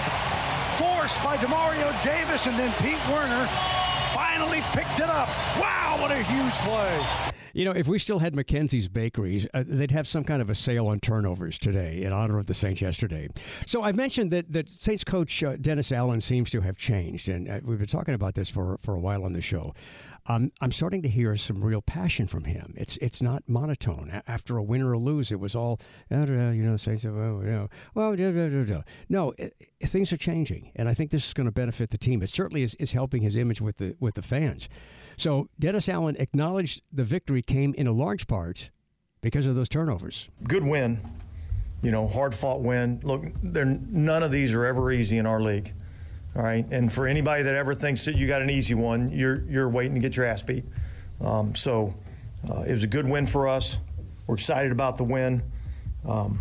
Forced 0.80 1.20
by 1.20 1.36
Demario 1.36 1.92
Davis, 2.00 2.46
and 2.46 2.56
then 2.56 2.72
Pete 2.80 3.00
Werner 3.12 3.44
finally 4.16 4.64
picked 4.72 4.96
it 4.96 5.12
up. 5.12 5.28
Wow, 5.60 6.00
what 6.00 6.10
a 6.10 6.24
huge 6.24 6.56
play. 6.64 7.35
You 7.56 7.64
know, 7.64 7.70
if 7.70 7.88
we 7.88 7.98
still 7.98 8.18
had 8.18 8.34
McKenzie's 8.34 8.90
Bakeries, 8.90 9.46
uh, 9.54 9.64
they'd 9.66 9.90
have 9.90 10.06
some 10.06 10.24
kind 10.24 10.42
of 10.42 10.50
a 10.50 10.54
sale 10.54 10.88
on 10.88 11.00
turnovers 11.00 11.58
today 11.58 12.02
in 12.02 12.12
honor 12.12 12.38
of 12.38 12.48
the 12.48 12.52
Saints 12.52 12.82
yesterday. 12.82 13.28
So 13.66 13.82
I 13.82 13.92
mentioned 13.92 14.30
that, 14.32 14.52
that 14.52 14.68
Saints 14.68 15.04
coach 15.04 15.42
uh, 15.42 15.56
Dennis 15.58 15.90
Allen 15.90 16.20
seems 16.20 16.50
to 16.50 16.60
have 16.60 16.76
changed, 16.76 17.30
and 17.30 17.48
uh, 17.48 17.60
we've 17.64 17.78
been 17.78 17.86
talking 17.86 18.12
about 18.12 18.34
this 18.34 18.50
for, 18.50 18.76
for 18.82 18.94
a 18.94 19.00
while 19.00 19.24
on 19.24 19.32
the 19.32 19.40
show. 19.40 19.72
Um, 20.26 20.52
I'm 20.60 20.70
starting 20.70 21.00
to 21.00 21.08
hear 21.08 21.34
some 21.36 21.64
real 21.64 21.80
passion 21.80 22.26
from 22.26 22.44
him. 22.44 22.74
It's 22.76 22.98
it's 22.98 23.22
not 23.22 23.42
monotone. 23.46 24.10
A- 24.12 24.30
After 24.30 24.58
a 24.58 24.62
win 24.62 24.82
or 24.82 24.92
a 24.92 24.98
lose, 24.98 25.32
it 25.32 25.40
was 25.40 25.54
all, 25.54 25.80
uh, 26.12 26.26
you 26.26 26.62
know, 26.62 26.76
Saints, 26.76 27.06
uh, 27.06 27.68
well, 27.94 28.16
no, 29.08 29.32
things 29.82 30.12
are 30.12 30.16
changing, 30.18 30.72
and 30.76 30.90
I 30.90 30.94
think 30.94 31.10
this 31.10 31.26
is 31.28 31.32
going 31.32 31.46
to 31.46 31.52
benefit 31.52 31.88
the 31.88 31.96
team. 31.96 32.22
It 32.22 32.28
certainly 32.28 32.64
is, 32.64 32.74
is 32.74 32.92
helping 32.92 33.22
his 33.22 33.34
image 33.34 33.62
with 33.62 33.78
the 33.78 33.96
with 33.98 34.14
the 34.14 34.22
fans. 34.22 34.68
So 35.16 35.48
Dennis 35.58 35.88
Allen 35.88 36.16
acknowledged 36.18 36.82
the 36.92 37.04
victory 37.04 37.42
came 37.42 37.74
in 37.74 37.86
a 37.86 37.92
large 37.92 38.26
part 38.26 38.70
because 39.20 39.46
of 39.46 39.56
those 39.56 39.68
turnovers. 39.68 40.28
Good 40.44 40.64
win. 40.64 41.00
You 41.82 41.90
know, 41.90 42.08
hard 42.08 42.34
fought 42.34 42.60
win. 42.60 43.00
Look, 43.02 43.22
none 43.42 44.22
of 44.22 44.30
these 44.30 44.54
are 44.54 44.64
ever 44.64 44.90
easy 44.92 45.18
in 45.18 45.26
our 45.26 45.40
league. 45.40 45.72
All 46.34 46.42
right, 46.42 46.66
and 46.70 46.92
for 46.92 47.06
anybody 47.06 47.44
that 47.44 47.54
ever 47.54 47.74
thinks 47.74 48.04
that 48.04 48.16
you 48.16 48.26
got 48.26 48.42
an 48.42 48.50
easy 48.50 48.74
one, 48.74 49.10
you're 49.10 49.42
you're 49.48 49.68
waiting 49.70 49.94
to 49.94 50.00
get 50.00 50.16
your 50.16 50.26
ass 50.26 50.42
beat. 50.42 50.64
Um, 51.20 51.54
so 51.54 51.94
uh, 52.50 52.60
it 52.62 52.72
was 52.72 52.84
a 52.84 52.86
good 52.86 53.08
win 53.08 53.24
for 53.24 53.48
us. 53.48 53.78
We're 54.26 54.34
excited 54.34 54.70
about 54.70 54.98
the 54.98 55.04
win, 55.04 55.42
um, 56.06 56.40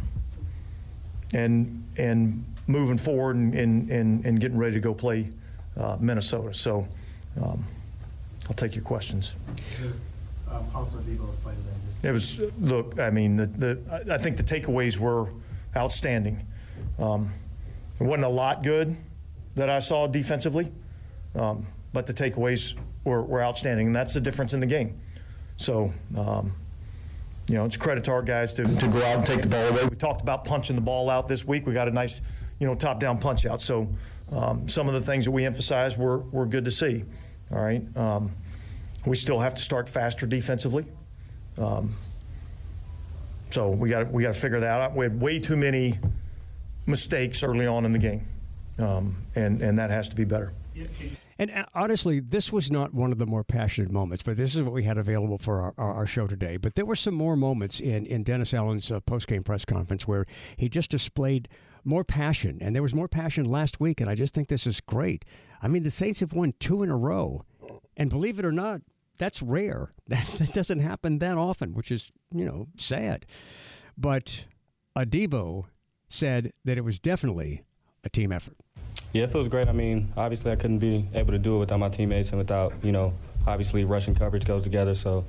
and 1.33 1.85
and 1.95 2.43
moving 2.67 2.97
forward 2.97 3.35
and, 3.35 3.53
and, 3.53 3.89
and, 3.89 4.25
and 4.25 4.39
getting 4.41 4.57
ready 4.57 4.73
to 4.73 4.79
go 4.79 4.93
play 4.93 5.29
uh, 5.77 5.97
Minnesota. 5.99 6.53
So 6.53 6.87
um, 7.41 7.63
I'll 8.47 8.53
take 8.55 8.75
your 8.75 8.83
questions. 8.83 9.35
um, 10.51 10.63
also 10.75 10.97
Debo's 10.99 11.35
play 11.37 11.53
today. 11.53 11.69
Just 11.87 12.05
It 12.05 12.11
was 12.11 12.41
look. 12.59 12.99
I 12.99 13.09
mean, 13.09 13.35
the, 13.35 13.45
the 13.47 13.79
I- 14.09 14.15
I 14.15 14.17
think 14.17 14.37
the 14.37 14.43
takeaways 14.43 14.97
were 14.99 15.29
outstanding. 15.75 16.45
Um, 16.99 17.31
it 17.99 18.03
wasn't 18.03 18.25
a 18.25 18.29
lot 18.29 18.63
good 18.63 18.95
that 19.55 19.69
I 19.69 19.79
saw 19.79 20.05
defensively, 20.07 20.71
um, 21.35 21.65
but 21.93 22.05
the 22.05 22.13
takeaways 22.13 22.75
were, 23.03 23.23
were 23.23 23.41
outstanding, 23.41 23.87
and 23.87 23.95
that's 23.95 24.13
the 24.13 24.21
difference 24.21 24.53
in 24.53 24.59
the 24.59 24.65
game. 24.65 24.99
So, 25.57 25.93
um, 26.17 26.53
you 27.47 27.55
know, 27.55 27.65
it's 27.65 27.77
credit 27.77 28.03
to 28.05 28.11
our 28.11 28.21
guys 28.21 28.53
to, 28.53 28.63
to 28.63 28.87
go 28.87 28.97
out 28.97 29.15
and 29.17 29.25
take 29.25 29.39
the 29.41 29.47
ball 29.47 29.63
away. 29.67 29.85
We 29.85 29.95
talked 29.95 30.21
about 30.21 30.43
punching 30.45 30.75
the 30.75 30.81
ball 30.81 31.09
out 31.09 31.27
this 31.27 31.45
week. 31.45 31.65
We 31.65 31.73
got 31.73 31.87
a 31.87 31.91
nice, 31.91 32.21
you 32.59 32.67
know, 32.67 32.75
top 32.75 32.99
down 32.99 33.17
punch 33.19 33.45
out. 33.45 33.61
So 33.61 33.87
um, 34.31 34.67
some 34.67 34.87
of 34.89 34.93
the 34.93 35.01
things 35.01 35.25
that 35.25 35.31
we 35.31 35.45
emphasized 35.45 35.97
were, 35.97 36.19
were 36.19 36.45
good 36.45 36.65
to 36.65 36.71
see. 36.71 37.05
All 37.51 37.61
right. 37.61 37.83
Um, 37.95 38.31
we 39.05 39.15
still 39.15 39.39
have 39.39 39.53
to 39.53 39.61
start 39.61 39.87
faster 39.87 40.25
defensively. 40.25 40.85
Um, 41.57 41.95
so 43.51 43.69
we 43.69 43.89
got 43.89 44.11
we 44.11 44.23
got 44.23 44.33
to 44.33 44.39
figure 44.39 44.59
that 44.59 44.81
out. 44.81 44.95
We 44.95 45.05
had 45.05 45.21
way 45.21 45.39
too 45.39 45.55
many 45.55 45.99
mistakes 46.85 47.43
early 47.43 47.67
on 47.67 47.85
in 47.85 47.91
the 47.91 47.99
game, 47.99 48.27
um, 48.79 49.15
and 49.35 49.61
and 49.61 49.79
that 49.79 49.91
has 49.91 50.09
to 50.09 50.15
be 50.15 50.25
better. 50.25 50.53
And 51.37 51.51
uh, 51.51 51.65
honestly, 51.73 52.19
this 52.19 52.51
was 52.51 52.71
not 52.71 52.93
one 52.93 53.11
of 53.11 53.17
the 53.17 53.25
more 53.25 53.43
passionate 53.43 53.91
moments, 53.91 54.23
but 54.23 54.37
this 54.37 54.55
is 54.55 54.63
what 54.63 54.73
we 54.73 54.83
had 54.83 54.97
available 54.97 55.37
for 55.37 55.61
our, 55.61 55.73
our, 55.77 55.93
our 55.93 56.05
show 56.05 56.27
today. 56.27 56.57
But 56.57 56.75
there 56.75 56.85
were 56.85 56.95
some 56.95 57.13
more 57.13 57.35
moments 57.35 57.79
in, 57.79 58.05
in 58.05 58.23
Dennis 58.23 58.53
Allen's 58.53 58.89
uh, 58.89 59.01
post-game 59.01 59.43
press 59.43 59.65
conference 59.65 60.07
where 60.07 60.25
he 60.55 60.69
just 60.69 60.91
displayed 60.91 61.49
more 61.83 62.05
passion. 62.05 62.57
And 62.61 62.73
there 62.73 62.81
was 62.81 62.93
more 62.93 63.09
passion 63.09 63.45
last 63.45 63.81
week, 63.81 63.99
and 63.99 64.09
I 64.09 64.15
just 64.15 64.33
think 64.33 64.47
this 64.47 64.65
is 64.65 64.79
great. 64.79 65.25
I 65.61 65.67
mean, 65.67 65.83
the 65.83 65.91
Saints 65.91 66.19
have 66.19 66.33
won 66.33 66.53
two 66.59 66.83
in 66.83 66.89
a 66.89 66.97
row. 66.97 67.45
And 67.97 68.09
believe 68.09 68.39
it 68.39 68.45
or 68.45 68.51
not, 68.51 68.81
that's 69.17 69.41
rare. 69.41 69.91
That, 70.07 70.27
that 70.37 70.53
doesn't 70.53 70.81
happen 70.81 71.17
that 71.17 71.35
often, 71.35 71.73
which 71.73 71.91
is, 71.91 72.11
you 72.31 72.45
know, 72.45 72.67
sad. 72.77 73.25
But 73.97 74.45
Adebo 74.95 75.65
said 76.07 76.53
that 76.63 76.77
it 76.77 76.81
was 76.81 76.99
definitely 76.99 77.63
a 78.03 78.09
team 78.09 78.31
effort. 78.31 78.55
Yeah, 79.13 79.23
it 79.23 79.31
feels 79.31 79.47
great. 79.47 79.67
I 79.67 79.71
mean, 79.71 80.13
obviously, 80.15 80.51
I 80.51 80.57
couldn't 80.57 80.77
be 80.77 81.07
able 81.15 81.31
to 81.31 81.39
do 81.39 81.55
it 81.55 81.59
without 81.59 81.79
my 81.79 81.89
teammates 81.89 82.29
and 82.29 82.37
without, 82.37 82.73
you 82.83 82.91
know, 82.91 83.13
obviously, 83.47 83.83
rushing 83.83 84.13
coverage 84.13 84.45
goes 84.45 84.61
together. 84.61 84.93
So, 84.93 85.25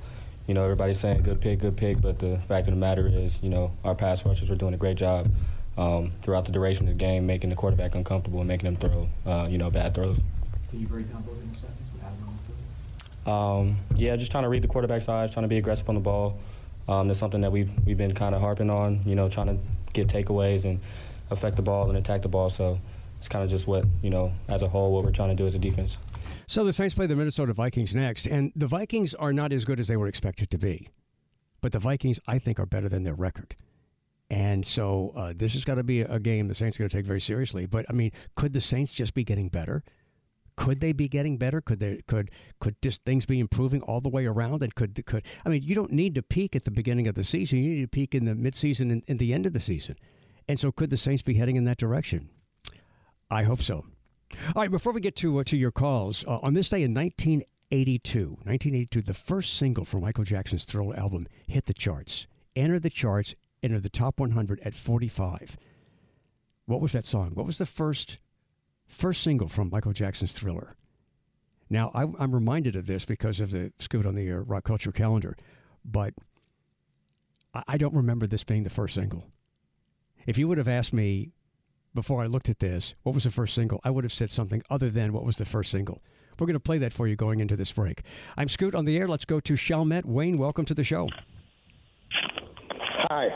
you 0.46 0.52
know, 0.52 0.62
everybody's 0.64 1.00
saying 1.00 1.22
good 1.22 1.40
pick, 1.40 1.60
good 1.60 1.78
pick, 1.78 2.02
but 2.02 2.18
the 2.18 2.36
fact 2.36 2.68
of 2.68 2.74
the 2.74 2.80
matter 2.80 3.06
is, 3.06 3.42
you 3.42 3.48
know, 3.48 3.72
our 3.82 3.94
pass 3.94 4.26
rushers 4.26 4.50
were 4.50 4.56
doing 4.56 4.74
a 4.74 4.76
great 4.76 4.98
job 4.98 5.28
um, 5.76 6.12
throughout 6.22 6.44
the 6.44 6.52
duration 6.52 6.88
of 6.88 6.94
the 6.94 6.98
game, 6.98 7.26
making 7.26 7.50
the 7.50 7.56
quarterback 7.56 7.94
uncomfortable 7.94 8.40
and 8.40 8.48
making 8.48 8.72
them 8.72 8.76
throw, 8.76 9.08
uh, 9.26 9.46
you 9.48 9.58
know, 9.58 9.70
bad 9.70 9.94
throws. 9.94 10.20
Can 10.70 10.80
you 10.80 10.86
break 10.86 11.10
down 11.10 11.22
both 11.22 11.36
interceptions? 11.36 11.92
What 11.94 12.02
happened 12.02 12.28
on 12.28 12.36
the 13.24 13.30
Um, 13.30 13.76
yeah, 13.96 14.16
just 14.16 14.30
trying 14.30 14.44
to 14.44 14.48
read 14.48 14.62
the 14.62 14.68
quarterback's 14.68 15.08
eyes, 15.08 15.32
trying 15.32 15.44
to 15.44 15.48
be 15.48 15.58
aggressive 15.58 15.88
on 15.88 15.94
the 15.94 16.00
ball. 16.00 16.38
Um, 16.88 17.08
that's 17.08 17.18
something 17.18 17.40
that 17.40 17.50
we've 17.52 17.72
we've 17.84 17.98
been 17.98 18.14
kind 18.14 18.34
of 18.34 18.40
harping 18.40 18.70
on. 18.70 19.00
You 19.04 19.16
know, 19.16 19.28
trying 19.28 19.48
to 19.48 19.58
get 19.92 20.08
takeaways 20.08 20.64
and 20.64 20.80
affect 21.30 21.56
the 21.56 21.62
ball 21.62 21.88
and 21.88 21.98
attack 21.98 22.22
the 22.22 22.28
ball. 22.28 22.48
So 22.48 22.78
it's 23.18 23.28
kind 23.28 23.42
of 23.44 23.50
just 23.50 23.66
what 23.66 23.84
you 24.02 24.10
know, 24.10 24.32
as 24.48 24.62
a 24.62 24.68
whole, 24.68 24.92
what 24.92 25.04
we're 25.04 25.10
trying 25.12 25.30
to 25.30 25.34
do 25.34 25.46
as 25.46 25.54
a 25.54 25.58
defense. 25.58 25.98
So 26.46 26.64
the 26.64 26.72
Saints 26.72 26.94
play 26.94 27.08
the 27.08 27.16
Minnesota 27.16 27.52
Vikings 27.52 27.94
next, 27.94 28.26
and 28.26 28.52
the 28.54 28.68
Vikings 28.68 29.14
are 29.14 29.32
not 29.32 29.52
as 29.52 29.64
good 29.64 29.80
as 29.80 29.88
they 29.88 29.96
were 29.96 30.06
expected 30.06 30.48
to 30.52 30.58
be. 30.58 30.88
But 31.60 31.72
the 31.72 31.80
Vikings, 31.80 32.20
I 32.28 32.38
think, 32.38 32.60
are 32.60 32.66
better 32.66 32.88
than 32.88 33.02
their 33.02 33.14
record. 33.14 33.56
And 34.28 34.66
so 34.66 35.12
uh, 35.16 35.32
this 35.36 35.52
has 35.54 35.64
got 35.64 35.76
to 35.76 35.84
be 35.84 36.00
a 36.00 36.18
game 36.18 36.48
the 36.48 36.54
Saints 36.54 36.76
are 36.76 36.80
going 36.80 36.88
to 36.88 36.96
take 36.96 37.06
very 37.06 37.20
seriously. 37.20 37.66
But 37.66 37.86
I 37.88 37.92
mean, 37.92 38.10
could 38.34 38.52
the 38.52 38.60
Saints 38.60 38.92
just 38.92 39.14
be 39.14 39.24
getting 39.24 39.48
better? 39.48 39.84
Could 40.56 40.80
they 40.80 40.92
be 40.92 41.08
getting 41.08 41.36
better? 41.36 41.60
Could 41.60 41.80
they 41.80 42.00
could 42.08 42.30
could 42.60 42.80
just 42.80 43.04
things 43.04 43.26
be 43.26 43.38
improving 43.38 43.82
all 43.82 44.00
the 44.00 44.08
way 44.08 44.26
around? 44.26 44.62
And 44.62 44.74
could 44.74 45.04
could 45.06 45.22
I 45.44 45.48
mean, 45.50 45.62
you 45.62 45.74
don't 45.74 45.92
need 45.92 46.14
to 46.14 46.22
peak 46.22 46.56
at 46.56 46.64
the 46.64 46.70
beginning 46.70 47.06
of 47.06 47.14
the 47.14 47.24
season. 47.24 47.62
You 47.62 47.74
need 47.74 47.82
to 47.82 47.88
peak 47.88 48.14
in 48.14 48.24
the 48.24 48.32
midseason 48.32 48.90
and, 48.90 49.02
and 49.06 49.18
the 49.18 49.32
end 49.32 49.46
of 49.46 49.52
the 49.52 49.60
season. 49.60 49.96
And 50.48 50.58
so, 50.58 50.72
could 50.72 50.90
the 50.90 50.96
Saints 50.96 51.22
be 51.22 51.34
heading 51.34 51.56
in 51.56 51.64
that 51.64 51.76
direction? 51.76 52.30
I 53.30 53.42
hope 53.42 53.60
so. 53.60 53.84
All 54.54 54.62
right, 54.62 54.70
before 54.70 54.92
we 54.92 55.00
get 55.00 55.16
to 55.16 55.38
uh, 55.38 55.44
to 55.44 55.56
your 55.56 55.70
calls, 55.70 56.24
uh, 56.26 56.38
on 56.42 56.54
this 56.54 56.68
day 56.68 56.82
in 56.82 56.94
1982, 56.94 58.20
1982, 58.44 59.02
the 59.02 59.14
first 59.14 59.54
single 59.56 59.84
from 59.84 60.02
Michael 60.02 60.24
Jackson's 60.24 60.64
Thriller 60.64 60.96
album 60.96 61.26
hit 61.46 61.66
the 61.66 61.74
charts, 61.74 62.26
entered 62.54 62.82
the 62.82 62.90
charts, 62.90 63.34
entered 63.62 63.82
the 63.82 63.88
top 63.88 64.20
100 64.20 64.60
at 64.60 64.74
45. 64.74 65.56
What 66.66 66.80
was 66.80 66.92
that 66.92 67.04
song? 67.04 67.32
What 67.34 67.46
was 67.46 67.58
the 67.58 67.66
first 67.66 68.18
first 68.86 69.22
single 69.22 69.48
from 69.48 69.70
Michael 69.70 69.92
Jackson's 69.92 70.32
Thriller? 70.32 70.76
Now, 71.68 71.90
I, 71.94 72.02
I'm 72.18 72.34
reminded 72.34 72.76
of 72.76 72.86
this 72.86 73.04
because 73.04 73.40
of 73.40 73.50
the 73.50 73.72
Scoot 73.78 74.06
on 74.06 74.14
the 74.14 74.28
Air 74.28 74.42
Rock 74.42 74.64
Culture 74.64 74.92
calendar, 74.92 75.36
but 75.84 76.14
I, 77.54 77.62
I 77.68 77.76
don't 77.76 77.94
remember 77.94 78.26
this 78.26 78.44
being 78.44 78.62
the 78.62 78.70
first 78.70 78.94
single. 78.94 79.26
If 80.26 80.38
you 80.38 80.48
would 80.48 80.58
have 80.58 80.68
asked 80.68 80.92
me 80.92 81.32
before 81.94 82.22
I 82.22 82.26
looked 82.26 82.48
at 82.48 82.58
this, 82.58 82.94
what 83.02 83.14
was 83.14 83.24
the 83.24 83.30
first 83.30 83.54
single? 83.54 83.80
I 83.82 83.90
would 83.90 84.04
have 84.04 84.12
said 84.12 84.30
something 84.30 84.62
other 84.70 84.90
than 84.90 85.12
what 85.12 85.24
was 85.24 85.36
the 85.36 85.44
first 85.44 85.70
single. 85.70 86.02
We're 86.38 86.46
going 86.46 86.54
to 86.54 86.60
play 86.60 86.78
that 86.78 86.92
for 86.92 87.06
you 87.06 87.16
going 87.16 87.40
into 87.40 87.56
this 87.56 87.72
break. 87.72 88.02
I'm 88.36 88.48
Scoot 88.48 88.74
on 88.74 88.84
the 88.84 88.96
air. 88.98 89.08
Let's 89.08 89.24
go 89.24 89.40
to 89.40 89.54
Chalmette. 89.54 90.04
Wayne, 90.04 90.36
welcome 90.36 90.66
to 90.66 90.74
the 90.74 90.84
show. 90.84 91.08
Hi. 93.10 93.28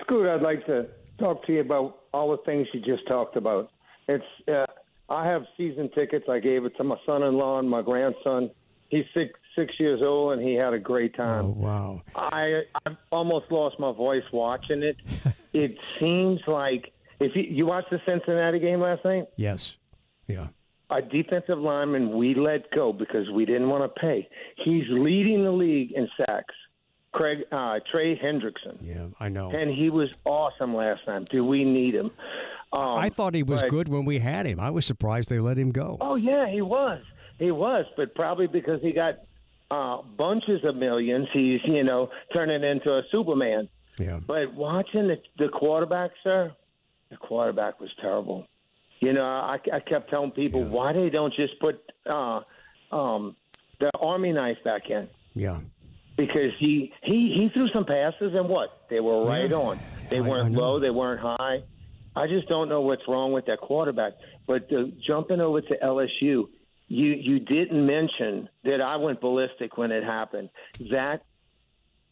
Scoot, 0.00 0.28
I'd 0.28 0.42
like 0.42 0.64
to 0.66 0.86
talk 1.18 1.44
to 1.46 1.52
you 1.52 1.60
about 1.60 2.02
all 2.12 2.30
the 2.30 2.38
things 2.44 2.66
you 2.72 2.80
just 2.80 3.06
talked 3.06 3.36
about. 3.36 3.70
It's 4.08 4.24
uh, 4.48 4.66
I 5.08 5.26
have 5.26 5.42
season 5.56 5.90
tickets. 5.94 6.26
I 6.28 6.38
gave 6.38 6.64
it 6.64 6.76
to 6.76 6.84
my 6.84 6.96
son-in-law 7.06 7.58
and 7.60 7.68
my 7.68 7.82
grandson. 7.82 8.50
He's 8.88 9.04
six 9.16 9.30
six 9.56 9.74
years 9.78 10.00
old 10.02 10.32
and 10.38 10.42
he 10.46 10.54
had 10.54 10.72
a 10.72 10.78
great 10.78 11.14
time. 11.14 11.44
Oh, 11.44 11.48
wow. 11.56 12.02
I 12.16 12.62
I 12.86 12.96
almost 13.10 13.50
lost 13.50 13.78
my 13.78 13.92
voice 13.92 14.24
watching 14.32 14.82
it. 14.82 14.96
it 15.52 15.76
seems 16.00 16.40
like 16.46 16.92
if 17.20 17.36
you, 17.36 17.42
you 17.42 17.66
watched 17.66 17.90
the 17.90 18.00
Cincinnati 18.08 18.58
game 18.58 18.80
last 18.80 19.04
night, 19.04 19.24
Yes. 19.36 19.76
Yeah. 20.26 20.48
a 20.90 21.02
defensive 21.02 21.58
lineman 21.58 22.16
we 22.16 22.34
let 22.34 22.70
go 22.70 22.92
because 22.92 23.30
we 23.30 23.44
didn't 23.44 23.68
want 23.68 23.82
to 23.84 24.00
pay. 24.00 24.28
He's 24.64 24.84
leading 24.88 25.44
the 25.44 25.50
league 25.52 25.92
in 25.92 26.08
sacks. 26.16 26.54
Craig 27.12 27.44
uh, 27.52 27.78
Trey 27.90 28.16
Hendrickson, 28.18 28.78
Yeah, 28.80 29.06
I 29.20 29.28
know. 29.28 29.50
and 29.50 29.70
he 29.70 29.90
was 29.90 30.08
awesome 30.24 30.74
last 30.74 31.04
time. 31.04 31.24
Do 31.30 31.44
we 31.44 31.64
need 31.64 31.94
him? 31.94 32.10
Um, 32.72 32.98
I 32.98 33.10
thought 33.10 33.34
he 33.34 33.42
was 33.42 33.60
but- 33.60 33.70
good 33.70 33.88
when 33.88 34.04
we 34.04 34.18
had 34.18 34.46
him. 34.46 34.58
I 34.58 34.70
was 34.70 34.86
surprised 34.86 35.28
they 35.28 35.38
let 35.38 35.58
him 35.58 35.70
go. 35.70 35.98
Oh 36.00 36.14
yeah, 36.16 36.48
he 36.48 36.62
was. 36.62 37.02
He 37.38 37.50
was, 37.50 37.84
but 37.96 38.14
probably 38.14 38.46
because 38.46 38.80
he 38.82 38.92
got 38.92 39.18
uh, 39.70 40.02
bunches 40.16 40.64
of 40.64 40.76
millions, 40.76 41.28
he's 41.32 41.60
you 41.64 41.82
know 41.84 42.08
turning 42.34 42.62
into 42.64 42.92
a 42.92 43.02
Superman. 43.10 43.68
Yeah. 43.98 44.20
But 44.26 44.54
watching 44.54 45.06
the, 45.08 45.20
the 45.38 45.48
quarterback, 45.50 46.12
sir, 46.24 46.52
the 47.10 47.16
quarterback 47.18 47.78
was 47.78 47.90
terrible. 48.00 48.46
You 49.00 49.12
know, 49.12 49.24
I, 49.24 49.58
I 49.72 49.80
kept 49.80 50.08
telling 50.10 50.30
people 50.30 50.64
why 50.64 50.92
they 50.94 51.10
don't 51.10 51.34
just 51.34 51.58
put 51.60 51.82
uh, 52.08 52.40
um, 52.90 53.36
the 53.80 53.90
Army 54.00 54.32
knife 54.32 54.58
back 54.64 54.88
in 54.88 55.08
Yeah. 55.34 55.58
Because 56.16 56.52
he 56.58 56.92
he 57.02 57.34
he 57.38 57.48
threw 57.54 57.68
some 57.74 57.84
passes 57.84 58.32
and 58.34 58.48
what 58.48 58.86
they 58.90 59.00
were 59.00 59.24
right 59.24 59.50
Yeah. 59.50 59.56
on. 59.56 59.78
They 60.10 60.18
I- 60.18 60.24
I 60.24 60.28
weren't 60.28 60.52
know. 60.52 60.60
low, 60.60 60.78
they 60.80 60.90
weren't 60.90 61.20
high. 61.20 61.62
I 62.14 62.26
just 62.26 62.46
don't 62.48 62.68
know 62.68 62.82
what's 62.82 63.02
wrong 63.08 63.32
with 63.32 63.46
that 63.46 63.58
quarterback. 63.60 64.12
But 64.46 64.68
the, 64.68 64.92
jumping 65.06 65.40
over 65.40 65.60
to 65.62 65.78
LSU, 65.82 66.48
you 66.88 67.10
you 67.28 67.38
didn't 67.40 67.86
mention 67.86 68.48
that 68.64 68.82
I 68.82 68.96
went 68.96 69.20
ballistic 69.20 69.78
when 69.78 69.90
it 69.92 70.04
happened. 70.04 70.50
That 70.90 71.22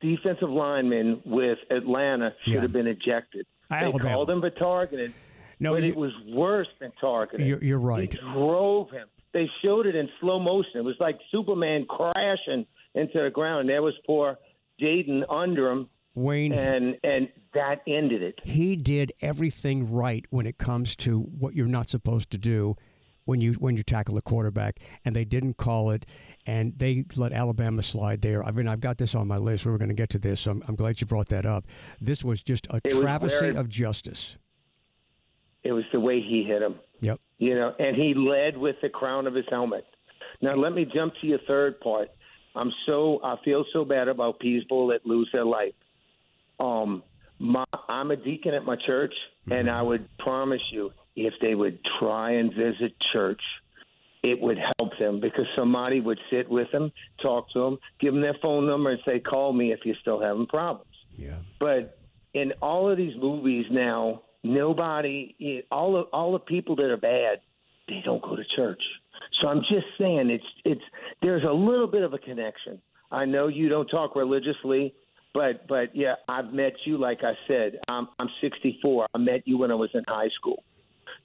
defensive 0.00 0.48
lineman 0.50 1.20
with 1.26 1.58
Atlanta 1.70 2.34
should 2.44 2.54
Yeah. 2.54 2.60
have 2.62 2.72
been 2.72 2.86
ejected. 2.86 3.46
Alabama. 3.70 3.98
They 4.02 4.10
called 4.10 4.30
him 4.30 4.40
for 4.40 4.50
targeted, 4.50 5.12
No, 5.60 5.72
but 5.74 5.82
you- 5.82 5.90
it 5.90 5.96
was 5.96 6.12
worse 6.28 6.68
than 6.80 6.90
targeted. 7.00 7.46
You're, 7.46 7.62
you're 7.62 7.78
right. 7.78 8.12
He 8.12 8.18
drove 8.32 8.90
him. 8.90 9.08
They 9.32 9.48
showed 9.64 9.86
it 9.86 9.94
in 9.94 10.08
slow 10.20 10.40
motion. 10.40 10.72
It 10.76 10.84
was 10.84 10.96
like 10.98 11.18
Superman 11.30 11.84
crashing 11.86 12.66
into 12.94 13.18
the 13.22 13.30
ground. 13.30 13.68
There 13.68 13.82
was 13.82 13.94
poor 14.06 14.38
Jayden 14.80 15.24
under 15.28 15.70
him, 15.70 15.88
Wayne, 16.14 16.52
and 16.52 16.98
and 17.04 17.28
that 17.54 17.82
ended 17.86 18.22
it. 18.22 18.40
he 18.44 18.76
did 18.76 19.12
everything 19.20 19.90
right 19.92 20.24
when 20.30 20.46
it 20.46 20.58
comes 20.58 20.94
to 20.96 21.20
what 21.20 21.54
you're 21.54 21.66
not 21.66 21.88
supposed 21.88 22.30
to 22.30 22.38
do 22.38 22.76
when 23.24 23.40
you 23.40 23.52
when 23.54 23.76
you 23.76 23.82
tackle 23.82 24.16
a 24.16 24.22
quarterback, 24.22 24.80
and 25.04 25.14
they 25.14 25.24
didn't 25.24 25.56
call 25.56 25.90
it, 25.90 26.06
and 26.46 26.72
they 26.78 27.04
let 27.16 27.32
Alabama 27.32 27.82
slide 27.82 28.22
there. 28.22 28.42
I 28.44 28.50
mean, 28.50 28.66
I've 28.68 28.80
got 28.80 28.98
this 28.98 29.14
on 29.14 29.28
my 29.28 29.36
list. 29.38 29.66
We 29.66 29.72
were 29.72 29.78
going 29.78 29.88
to 29.90 29.94
get 29.94 30.10
to 30.10 30.18
this. 30.18 30.40
So 30.40 30.52
I'm, 30.52 30.62
I'm 30.68 30.74
glad 30.76 31.00
you 31.00 31.06
brought 31.06 31.28
that 31.28 31.44
up. 31.46 31.66
This 32.00 32.24
was 32.24 32.42
just 32.42 32.66
a 32.70 32.80
It 32.84 32.90
travesty 33.00 33.38
very- 33.38 33.56
of 33.56 33.68
justice. 33.68 34.36
It 35.62 35.72
was 35.72 35.84
the 35.92 36.00
way 36.00 36.20
he 36.22 36.42
hit 36.42 36.62
him. 36.62 36.76
Yep. 37.02 37.20
You 37.36 37.54
know, 37.54 37.74
and 37.78 37.94
he 37.94 38.14
led 38.14 38.56
with 38.56 38.76
the 38.80 38.88
crown 38.88 39.26
of 39.26 39.34
his 39.34 39.44
helmet. 39.50 39.84
Now 40.40 40.54
let 40.54 40.72
me 40.72 40.86
jump 40.86 41.12
to 41.20 41.26
your 41.26 41.38
third 41.46 41.78
part. 41.80 42.08
I'm 42.54 42.72
so 42.86 43.20
I 43.22 43.36
feel 43.44 43.64
so 43.72 43.84
bad 43.84 44.08
about 44.08 44.40
people 44.40 44.88
that 44.88 45.06
lose 45.06 45.28
their 45.32 45.44
life. 45.44 45.74
Um, 46.58 47.02
my, 47.38 47.64
I'm 47.88 48.10
a 48.10 48.16
deacon 48.16 48.54
at 48.54 48.64
my 48.64 48.76
church, 48.76 49.14
and 49.50 49.70
I 49.70 49.80
would 49.80 50.06
promise 50.18 50.60
you, 50.72 50.92
if 51.16 51.32
they 51.40 51.54
would 51.54 51.78
try 51.98 52.32
and 52.32 52.52
visit 52.52 52.92
church, 53.14 53.40
it 54.22 54.38
would 54.40 54.58
help 54.58 54.98
them 54.98 55.20
because 55.20 55.46
somebody 55.56 56.00
would 56.00 56.18
sit 56.30 56.50
with 56.50 56.70
them, 56.70 56.92
talk 57.22 57.50
to 57.52 57.60
them, 57.60 57.78
give 57.98 58.12
them 58.12 58.22
their 58.22 58.36
phone 58.42 58.66
number, 58.66 58.90
and 58.90 59.00
say, 59.08 59.20
"Call 59.20 59.52
me 59.52 59.72
if 59.72 59.80
you're 59.84 59.96
still 60.02 60.20
having 60.20 60.46
problems." 60.46 60.90
Yeah. 61.16 61.36
But 61.58 61.98
in 62.34 62.52
all 62.60 62.90
of 62.90 62.96
these 62.96 63.16
movies 63.16 63.66
now, 63.70 64.22
nobody, 64.42 65.64
all 65.70 65.96
of, 65.96 66.08
all 66.12 66.32
the 66.32 66.38
people 66.38 66.76
that 66.76 66.90
are 66.90 66.96
bad, 66.96 67.40
they 67.88 68.02
don't 68.04 68.22
go 68.22 68.36
to 68.36 68.44
church. 68.56 68.82
So 69.40 69.48
I'm 69.48 69.62
just 69.70 69.86
saying, 69.98 70.30
it's 70.30 70.44
it's 70.64 70.82
there's 71.22 71.44
a 71.44 71.52
little 71.52 71.86
bit 71.86 72.02
of 72.02 72.12
a 72.14 72.18
connection. 72.18 72.80
I 73.10 73.24
know 73.24 73.48
you 73.48 73.68
don't 73.68 73.86
talk 73.88 74.14
religiously, 74.16 74.94
But 75.32 75.66
but 75.68 75.94
yeah, 75.94 76.14
I've 76.28 76.52
met 76.52 76.74
you. 76.84 76.98
Like 76.98 77.22
I 77.22 77.34
said, 77.48 77.78
I'm 77.88 78.08
I'm 78.18 78.28
64. 78.40 79.06
I 79.14 79.18
met 79.18 79.46
you 79.46 79.58
when 79.58 79.70
I 79.70 79.74
was 79.74 79.90
in 79.94 80.04
high 80.08 80.30
school. 80.38 80.62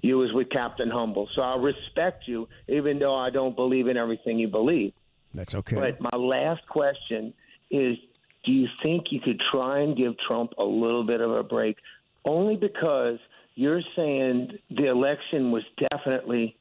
You 0.01 0.17
was 0.17 0.32
with 0.34 0.49
Captain 0.49 0.89
Humble, 0.89 1.30
so 1.36 1.41
I 1.41 1.56
respect 1.58 2.28
you, 2.28 2.47
even 2.67 2.99
though 2.99 3.15
I 3.15 3.30
don't 3.30 3.56
believe 3.56 3.88
in 3.88 3.97
everything 3.97 4.38
you 4.38 4.47
believe. 4.47 4.93
That's 5.34 5.56
okay. 5.56 5.75
But 5.75 5.99
my 5.99 6.17
last 6.17 6.67
question 6.67 7.34
is: 7.71 7.97
Do 8.43 8.51
you 8.51 8.67
think 8.84 9.06
you 9.12 9.19
could 9.19 9.41
try 9.51 9.80
and 9.80 9.97
give 9.97 10.13
Trump 10.28 10.54
a 10.60 10.65
little 10.65 11.04
bit 11.04 11.21
of 11.21 11.32
a 11.32 11.43
break, 11.43 11.78
only 12.23 12.56
because 12.56 13.17
you're 13.56 13.82
saying 13.95 14.60
the 14.69 14.86
election 14.86 15.51
was 15.51 15.63
definitely 15.91 16.58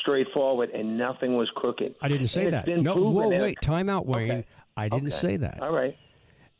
straightforward 0.00 0.70
and 0.70 0.96
nothing 0.96 1.36
was 1.36 1.48
crooked? 1.54 1.94
I 2.02 2.08
didn't 2.08 2.28
say 2.28 2.44
And 2.44 2.52
that. 2.54 2.66
No, 2.68 2.94
whoa, 2.96 3.28
wait, 3.28 3.58
time 3.62 3.88
out, 3.88 4.06
Wayne. 4.06 4.30
Okay. 4.30 4.44
I 4.76 4.88
didn't 4.88 5.08
Okay. 5.08 5.16
say 5.16 5.36
that. 5.36 5.60
All 5.62 5.72
right. 5.72 5.96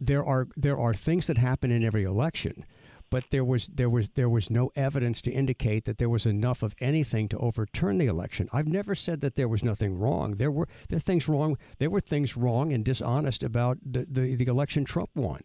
There 0.00 0.24
are 0.24 0.48
there 0.57 0.79
are 0.79 0.94
things 0.94 1.26
that 1.26 1.38
happen 1.38 1.70
in 1.70 1.85
every 1.85 2.05
election, 2.05 2.64
but 3.11 3.24
there 3.31 3.44
was 3.44 3.66
there 3.68 3.90
was 3.90 4.11
there 4.11 4.29
was 4.31 4.48
no 4.50 4.70
evidence 4.74 5.20
to 5.22 5.31
indicate 5.31 5.85
that 5.85 5.98
there 5.98 6.09
was 6.09 6.24
enough 6.24 6.62
of 6.62 6.74
anything 6.81 7.29
to 7.29 7.38
overturn 7.38 7.98
the 7.98 8.07
election. 8.07 8.48
I've 8.53 8.66
never 8.68 8.94
said 8.94 9.20
that 9.20 9.37
there 9.37 9.48
was 9.48 9.62
nothing 9.62 9.98
wrong. 9.98 10.37
There 10.37 10.50
were 10.50 10.68
there 10.88 10.96
are 10.96 11.00
things 11.00 11.29
wrong. 11.29 11.59
There 11.79 11.90
were 11.90 12.00
things 12.00 12.37
wrong 12.37 12.72
and 12.72 12.83
dishonest 12.85 13.42
about 13.42 13.79
the, 13.85 14.07
the, 14.11 14.37
the 14.37 14.46
election 14.46 14.85
Trump 14.85 15.11
won. 15.14 15.42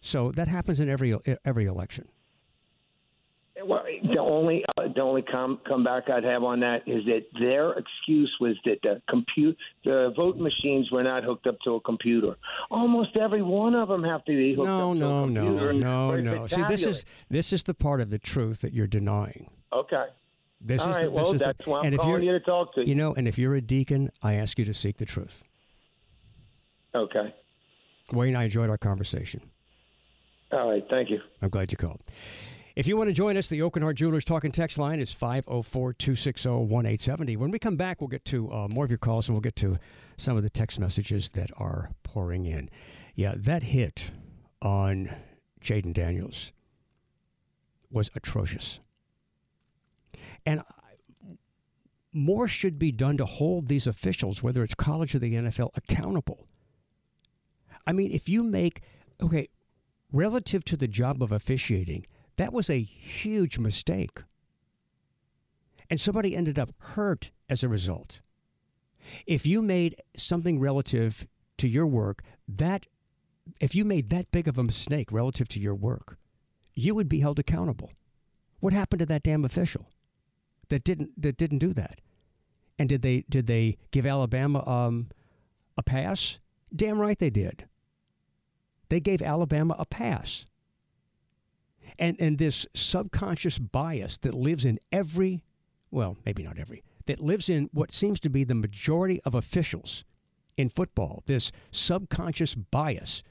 So 0.00 0.30
that 0.32 0.48
happens 0.48 0.80
in 0.80 0.88
every 0.88 1.14
every 1.44 1.66
election. 1.66 2.08
Well, 3.66 3.84
the 4.12 4.20
only 4.20 4.64
uh, 4.76 4.88
the 4.94 5.00
only 5.00 5.22
come 5.22 5.58
comeback 5.66 6.10
I'd 6.10 6.24
have 6.24 6.42
on 6.42 6.60
that 6.60 6.86
is 6.86 7.04
that 7.06 7.22
their 7.40 7.72
excuse 7.72 8.30
was 8.40 8.56
that 8.64 8.78
the 8.82 9.00
compute 9.08 9.56
the 9.84 10.12
vote 10.16 10.36
machines 10.36 10.90
were 10.90 11.02
not 11.02 11.24
hooked 11.24 11.46
up 11.46 11.56
to 11.64 11.74
a 11.76 11.80
computer. 11.80 12.36
Almost 12.70 13.16
every 13.16 13.42
one 13.42 13.74
of 13.74 13.88
them 13.88 14.02
have 14.04 14.24
to 14.26 14.32
be 14.32 14.54
hooked 14.54 14.66
No, 14.66 14.90
up 14.90 14.94
to 14.94 14.98
no, 15.00 15.24
a 15.24 15.26
no, 15.30 15.40
computer. 15.44 15.72
no, 15.72 16.12
it's 16.12 16.24
no. 16.24 16.34
No. 16.34 16.46
See, 16.46 16.62
this 16.68 16.86
is 16.86 17.04
this 17.30 17.52
is 17.52 17.62
the 17.62 17.74
part 17.74 18.00
of 18.00 18.10
the 18.10 18.18
truth 18.18 18.60
that 18.60 18.72
you're 18.72 18.86
denying. 18.86 19.50
okay. 19.72 20.06
This 20.66 20.80
All 20.80 20.90
is 20.90 20.96
right. 20.96 21.04
the, 21.04 21.10
this 21.10 21.16
well, 21.20 21.34
is 21.34 21.40
the- 21.40 21.54
why 21.66 21.80
I'm 21.82 21.96
calling 21.98 22.22
you 22.22 22.32
to 22.32 22.40
talk 22.40 22.74
to 22.74 22.80
you. 22.80 22.86
you 22.86 22.94
know, 22.94 23.12
and 23.14 23.28
if 23.28 23.36
you're 23.36 23.54
a 23.54 23.60
deacon, 23.60 24.10
I 24.22 24.34
ask 24.34 24.58
you 24.58 24.64
to 24.64 24.72
seek 24.72 24.96
the 24.96 25.04
truth. 25.04 25.42
Okay. 26.94 27.34
Wayne, 28.12 28.34
I 28.36 28.44
enjoyed 28.44 28.70
our 28.70 28.78
conversation. 28.78 29.42
All 30.52 30.70
right. 30.70 30.84
Thank 30.90 31.10
you. 31.10 31.18
I'm 31.42 31.50
glad 31.50 31.70
you 31.72 31.76
called. 31.76 32.00
If 32.76 32.88
you 32.88 32.96
want 32.96 33.06
to 33.06 33.14
join 33.14 33.36
us, 33.36 33.46
the 33.46 33.60
Aucoin 33.60 33.82
Hart 33.82 33.96
Jewelers 33.96 34.24
Talking 34.24 34.50
Text 34.50 34.78
line 34.78 34.98
is 34.98 35.12
504 35.12 35.92
260 35.92 36.48
1870. 36.48 37.36
When 37.36 37.52
we 37.52 37.60
come 37.60 37.76
back, 37.76 38.00
we'll 38.00 38.08
get 38.08 38.24
to 38.26 38.52
uh, 38.52 38.66
more 38.66 38.84
of 38.84 38.90
your 38.90 38.98
calls 38.98 39.28
and 39.28 39.36
we'll 39.36 39.42
get 39.42 39.54
to 39.56 39.78
some 40.16 40.36
of 40.36 40.42
the 40.42 40.50
text 40.50 40.80
messages 40.80 41.28
that 41.30 41.50
are 41.56 41.90
pouring 42.02 42.46
in. 42.46 42.68
Yeah, 43.14 43.34
that 43.36 43.62
hit 43.62 44.10
on 44.60 45.14
Jayden 45.62 45.92
Daniels 45.92 46.50
was 47.92 48.10
atrocious. 48.16 48.80
And 50.44 50.60
more 52.12 52.48
should 52.48 52.76
be 52.76 52.90
done 52.90 53.16
to 53.18 53.24
hold 53.24 53.68
these 53.68 53.86
officials, 53.86 54.42
whether 54.42 54.64
it's 54.64 54.74
college 54.74 55.14
or 55.14 55.20
the 55.20 55.34
NFL, 55.34 55.70
accountable. 55.76 56.48
I 57.86 57.92
mean, 57.92 58.10
if 58.10 58.28
you 58.28 58.42
make, 58.42 58.80
okay, 59.22 59.48
relative 60.10 60.64
to 60.64 60.76
the 60.76 60.88
job 60.88 61.22
of 61.22 61.30
officiating, 61.30 62.06
that 62.36 62.52
was 62.52 62.68
a 62.68 62.82
huge 62.82 63.58
mistake. 63.58 64.22
And 65.90 66.00
somebody 66.00 66.34
ended 66.34 66.58
up 66.58 66.72
hurt 66.78 67.30
as 67.48 67.62
a 67.62 67.68
result. 67.68 68.20
If 69.26 69.46
you 69.46 69.60
made 69.62 69.96
something 70.16 70.58
relative 70.58 71.26
to 71.58 71.68
your 71.68 71.86
work, 71.86 72.22
that 72.48 72.86
if 73.60 73.74
you 73.74 73.84
made 73.84 74.10
that 74.10 74.30
big 74.32 74.48
of 74.48 74.58
a 74.58 74.62
mistake 74.62 75.12
relative 75.12 75.48
to 75.48 75.60
your 75.60 75.74
work, 75.74 76.16
you 76.74 76.94
would 76.94 77.08
be 77.08 77.20
held 77.20 77.38
accountable. 77.38 77.92
What 78.60 78.72
happened 78.72 79.00
to 79.00 79.06
that 79.06 79.22
damn 79.22 79.44
official 79.44 79.90
that 80.70 80.84
didn't 80.84 81.20
that 81.20 81.36
didn't 81.36 81.58
do 81.58 81.72
that? 81.74 82.00
And 82.78 82.88
did 82.88 83.02
they 83.02 83.24
did 83.28 83.46
they 83.46 83.76
give 83.90 84.06
Alabama 84.06 84.66
um, 84.68 85.08
a 85.76 85.82
pass? 85.82 86.38
Damn 86.74 87.00
right 87.00 87.18
they 87.18 87.30
did. 87.30 87.66
They 88.88 89.00
gave 89.00 89.22
Alabama 89.22 89.76
a 89.78 89.84
pass. 89.84 90.44
And 91.98 92.16
and 92.20 92.38
this 92.38 92.66
subconscious 92.74 93.58
bias 93.58 94.18
that 94.18 94.34
lives 94.34 94.64
in 94.64 94.78
every 94.90 95.42
well, 95.94 96.16
maybe 96.26 96.42
not 96.42 96.58
every, 96.58 96.82
that 97.06 97.20
lives 97.20 97.48
in 97.48 97.70
what 97.72 97.92
seems 97.92 98.18
to 98.20 98.28
be 98.28 98.42
the 98.42 98.54
majority 98.54 99.20
of 99.22 99.34
officials 99.34 100.04
in 100.56 100.68
football, 100.68 101.22
this 101.26 101.52
subconscious 101.70 102.54
bias 102.54 103.22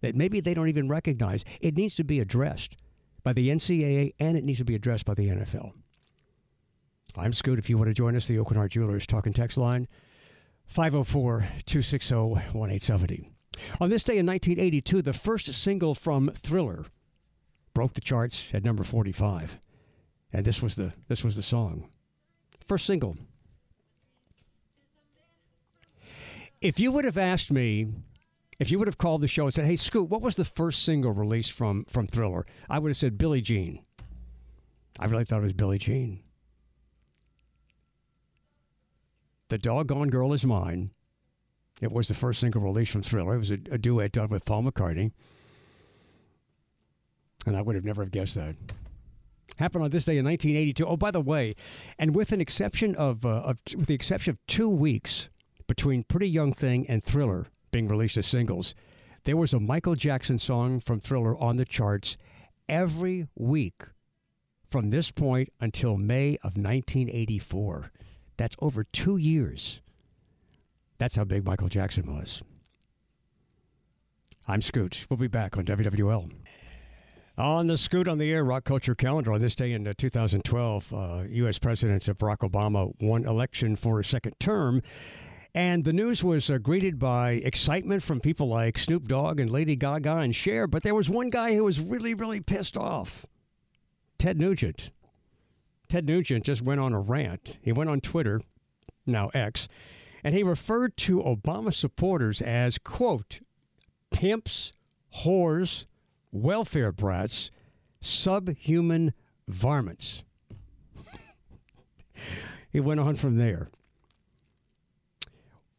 that 0.00 0.14
maybe 0.14 0.40
they 0.40 0.54
don't 0.54 0.68
even 0.68 0.88
recognize, 0.88 1.44
it 1.60 1.76
needs 1.76 1.96
to 1.96 2.04
be 2.04 2.20
addressed 2.20 2.76
by 3.24 3.32
the 3.32 3.48
NCAA 3.48 4.14
and 4.20 4.36
it 4.36 4.44
needs 4.44 4.58
to 4.58 4.64
be 4.64 4.74
addressed 4.74 5.04
by 5.04 5.14
the 5.14 5.28
NFL. 5.28 5.72
I'm 7.16 7.32
Scoot. 7.32 7.58
If 7.58 7.70
you 7.70 7.78
want 7.78 7.88
to 7.88 7.94
join 7.94 8.16
us, 8.16 8.28
the 8.28 8.36
Aucoin 8.36 8.56
Hart 8.56 8.72
Jewelers 8.72 9.06
talking 9.06 9.32
text 9.32 9.56
line 9.56 9.88
504 10.66 11.40
260 11.64 12.14
1870. 12.14 13.30
On 13.80 13.88
this 13.88 14.04
day 14.04 14.18
in 14.18 14.26
1982, 14.26 15.02
the 15.02 15.12
first 15.12 15.52
single 15.54 15.94
from 15.94 16.30
Thriller 16.42 16.86
broke 17.74 17.94
the 17.94 18.00
charts 18.00 18.44
at 18.54 18.64
number 18.64 18.84
45. 18.84 19.58
And 20.32 20.44
this 20.44 20.62
was 20.62 20.74
the 20.76 20.92
this 21.08 21.22
was 21.22 21.36
the 21.36 21.42
song. 21.42 21.88
First 22.66 22.86
single. 22.86 23.16
If 26.60 26.80
you 26.80 26.90
would 26.92 27.04
have 27.04 27.18
asked 27.18 27.52
me, 27.52 27.88
if 28.58 28.70
you 28.70 28.78
would 28.78 28.88
have 28.88 28.98
called 28.98 29.20
the 29.20 29.28
show 29.28 29.44
and 29.44 29.54
said, 29.54 29.66
"Hey, 29.66 29.76
Scoot, 29.76 30.08
what 30.08 30.22
was 30.22 30.36
the 30.36 30.44
first 30.44 30.82
single 30.82 31.12
released 31.12 31.52
from 31.52 31.84
from 31.84 32.06
Thriller?" 32.06 32.46
I 32.68 32.78
would 32.78 32.88
have 32.88 32.96
said 32.96 33.18
Billie 33.18 33.42
Jean. 33.42 33.84
I 34.98 35.06
really 35.06 35.24
thought 35.24 35.40
it 35.40 35.44
was 35.44 35.52
Billie 35.52 35.78
Jean. 35.78 36.22
The 39.48 39.58
Doggone 39.58 40.08
Girl 40.08 40.32
Is 40.32 40.44
Mine. 40.44 40.90
It 41.80 41.92
was 41.92 42.08
the 42.08 42.14
first 42.14 42.40
single 42.40 42.62
released 42.62 42.92
from 42.92 43.02
Thriller. 43.02 43.34
It 43.34 43.38
was 43.38 43.50
a, 43.50 43.58
a 43.70 43.78
duet 43.78 44.12
done 44.12 44.28
with 44.28 44.44
Paul 44.44 44.62
McCartney. 44.62 45.12
And 47.46 47.56
I 47.56 47.62
would 47.62 47.74
have 47.74 47.84
never 47.84 48.02
have 48.02 48.12
guessed 48.12 48.34
that. 48.36 48.56
Happened 49.56 49.84
on 49.84 49.90
this 49.90 50.04
day 50.04 50.18
in 50.18 50.24
1982. 50.24 50.84
Oh, 50.84 50.96
by 50.96 51.10
the 51.10 51.20
way, 51.20 51.54
and 51.98 52.14
with 52.14 52.32
an 52.32 52.40
exception 52.40 52.94
of, 52.96 53.24
uh, 53.24 53.28
of 53.28 53.58
with 53.76 53.86
the 53.86 53.94
exception 53.94 54.32
of 54.32 54.46
two 54.46 54.68
weeks 54.68 55.28
between 55.68 56.02
Pretty 56.02 56.28
Young 56.28 56.52
Thing 56.52 56.86
and 56.88 57.04
Thriller 57.04 57.46
being 57.70 57.86
released 57.86 58.16
as 58.16 58.26
singles, 58.26 58.74
there 59.24 59.36
was 59.36 59.52
a 59.52 59.60
Michael 59.60 59.94
Jackson 59.94 60.38
song 60.38 60.80
from 60.80 60.98
Thriller 61.00 61.36
on 61.38 61.56
the 61.56 61.64
charts 61.64 62.16
every 62.68 63.28
week 63.36 63.82
from 64.70 64.90
this 64.90 65.10
point 65.10 65.50
until 65.60 65.96
May 65.96 66.36
of 66.38 66.56
1984. 66.56 67.92
That's 68.36 68.56
over 68.58 68.84
two 68.84 69.16
years. 69.16 69.80
That's 70.98 71.16
how 71.16 71.24
big 71.24 71.44
Michael 71.44 71.68
Jackson 71.68 72.12
was. 72.12 72.42
I'm 74.46 74.60
Scoot. 74.60 75.06
We'll 75.08 75.16
be 75.16 75.28
back 75.28 75.56
on 75.56 75.64
WWL. 75.64 76.30
On 77.36 77.66
the 77.66 77.76
Scoot 77.76 78.06
on 78.06 78.18
the 78.18 78.30
Air 78.30 78.44
Rock 78.44 78.62
Culture 78.62 78.94
Calendar 78.94 79.32
on 79.32 79.40
this 79.40 79.56
day 79.56 79.72
in 79.72 79.88
uh, 79.88 79.92
2012, 79.98 80.94
uh, 80.94 81.22
U.S. 81.28 81.58
President 81.58 82.04
Barack 82.04 82.48
Obama 82.48 82.92
won 83.02 83.26
election 83.26 83.74
for 83.74 83.98
a 83.98 84.04
second 84.04 84.38
term. 84.38 84.82
And 85.52 85.84
the 85.84 85.92
news 85.92 86.22
was 86.22 86.48
uh, 86.48 86.58
greeted 86.58 87.00
by 87.00 87.32
excitement 87.32 88.04
from 88.04 88.20
people 88.20 88.46
like 88.46 88.78
Snoop 88.78 89.08
Dogg 89.08 89.40
and 89.40 89.50
Lady 89.50 89.74
Gaga 89.74 90.18
and 90.18 90.34
Cher. 90.34 90.68
But 90.68 90.84
there 90.84 90.94
was 90.94 91.10
one 91.10 91.28
guy 91.28 91.54
who 91.54 91.64
was 91.64 91.80
really, 91.80 92.14
really 92.14 92.40
pissed 92.40 92.76
off 92.76 93.26
Ted 94.16 94.38
Nugent. 94.38 94.92
Ted 95.88 96.06
Nugent 96.06 96.44
just 96.44 96.62
went 96.62 96.80
on 96.80 96.92
a 96.92 97.00
rant. 97.00 97.58
He 97.62 97.72
went 97.72 97.90
on 97.90 98.00
Twitter, 98.00 98.42
now 99.06 99.30
X, 99.34 99.66
and 100.22 100.36
he 100.36 100.44
referred 100.44 100.96
to 100.98 101.20
Obama 101.20 101.74
supporters 101.74 102.40
as, 102.40 102.78
quote, 102.78 103.40
pimps, 104.12 104.72
whores, 105.24 105.86
welfare 106.34 106.92
brats, 106.92 107.50
subhuman 108.00 109.14
varmints. 109.48 110.24
he 112.72 112.80
went 112.80 113.00
on 113.00 113.14
from 113.14 113.36
there. 113.36 113.68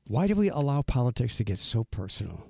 Why 0.08 0.28
do 0.28 0.34
we 0.34 0.50
allow 0.50 0.82
politics 0.82 1.38
to 1.38 1.44
get 1.44 1.60
so 1.60 1.84
personal? 1.84 2.48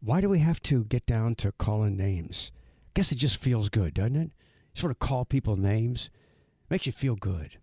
Why 0.00 0.20
do 0.20 0.28
we 0.28 0.38
have 0.38 0.62
to 0.64 0.84
get 0.84 1.06
down 1.06 1.34
to 1.36 1.52
calling 1.52 1.96
names? 1.96 2.52
I 2.54 2.90
Guess 2.94 3.12
it 3.12 3.18
just 3.18 3.38
feels 3.38 3.68
good, 3.68 3.94
doesn't 3.94 4.16
it? 4.16 4.30
Sort 4.74 4.90
of 4.90 4.98
call 4.98 5.24
people 5.24 5.56
names. 5.56 6.10
Makes 6.70 6.86
you 6.86 6.92
feel 6.92 7.16
good. 7.16 7.54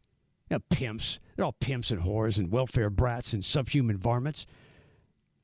You 0.50 0.58
know, 0.58 0.64
pimps. 0.70 1.20
They're 1.36 1.46
all 1.46 1.56
pimps 1.60 1.92
and 1.92 2.02
whores 2.02 2.38
and 2.38 2.52
welfare 2.52 2.90
brats 2.90 3.32
and 3.32 3.46
subhuman 3.46 3.98
varmints. 3.98 4.46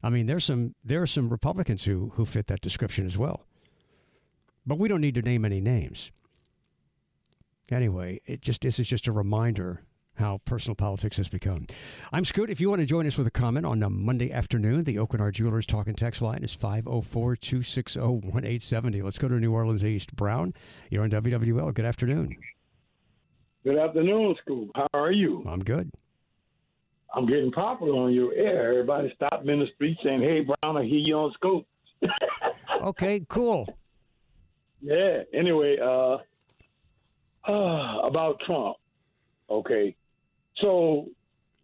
I 0.04 0.10
mean, 0.10 0.26
there's 0.26 0.46
some 0.46 0.76
there 0.84 1.02
are 1.02 1.08
some 1.08 1.30
Republicans 1.30 1.86
who 1.86 2.12
who 2.16 2.26
fit 2.26 2.48
that 2.48 2.62
description 2.62 3.06
as 3.06 3.18
well. 3.18 3.46
But 4.66 4.78
we 4.80 4.88
don't 4.88 5.02
need 5.02 5.16
to 5.16 5.22
name 5.22 5.46
any 5.46 5.62
names. 5.62 6.12
Anyway, 7.72 8.22
it 8.26 8.42
just 8.42 8.62
this 8.62 8.80
is 8.80 8.88
just 8.88 9.08
a 9.08 9.12
reminder 9.12 9.82
how 10.16 10.40
personal 10.46 10.76
politics 10.76 11.18
has 11.18 11.30
become. 11.30 11.68
I'm 12.12 12.26
Scoot. 12.26 12.50
If 12.50 12.60
you 12.60 12.70
want 12.70 12.80
to 12.80 12.86
join 12.86 13.06
us 13.06 13.18
with 13.18 13.28
a 13.28 13.32
comment 13.32 13.66
on 13.66 13.84
a 13.84 13.90
Monday 13.90 14.32
afternoon, 14.32 14.84
the 14.84 14.96
Aucoin 14.96 15.20
Hart 15.20 15.36
Jewelers 15.36 15.66
Talk 15.66 15.88
and 15.88 15.98
Text 15.98 16.22
line 16.22 16.44
is 16.44 16.54
504 16.54 17.36
260 17.36 18.00
1870. 18.00 19.02
Let's 19.02 19.18
go 19.18 19.28
to 19.28 19.36
New 19.36 19.54
Orleans 19.54 19.86
East. 19.86 20.16
Brown, 20.16 20.54
you're 20.90 21.04
on 21.04 21.12
WWL. 21.12 21.74
Good 21.74 21.86
afternoon. 21.86 22.36
Good 23.64 23.78
afternoon, 23.78 24.36
Scoop. 24.42 24.72
How 24.76 24.88
are 24.94 25.12
you? 25.12 25.44
I'm 25.48 25.64
good. 25.64 25.92
I'm 27.14 27.26
getting 27.26 27.52
popular 27.52 27.94
on 27.94 28.14
your 28.14 28.34
air. 28.34 28.72
Everybody 28.72 29.14
stopped 29.16 29.46
me 29.46 29.54
in 29.54 29.60
the 29.60 29.68
street 29.76 29.98
saying, 30.04 30.22
"Hey, 30.22 30.42
Brown, 30.42 30.78
I 30.78 30.84
hear 30.84 31.00
you 31.00 31.16
on 31.16 31.34
Scoop." 31.34 31.66
okay, 32.82 33.26
cool. 33.30 33.68
Yeah. 34.82 35.24
Anyway, 35.34 35.78
uh, 35.82 36.18
uh, 37.50 38.00
about 38.04 38.40
Trump. 38.42 38.78
Okay, 39.50 39.96
so 40.62 41.08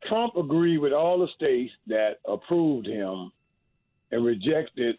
Trump 0.08 0.36
agreed 0.38 0.78
with 0.78 0.94
all 0.94 1.20
the 1.20 1.28
states 1.36 1.74
that 1.88 2.20
approved 2.26 2.88
him 2.88 3.32
and 4.12 4.26
rejected 4.26 4.98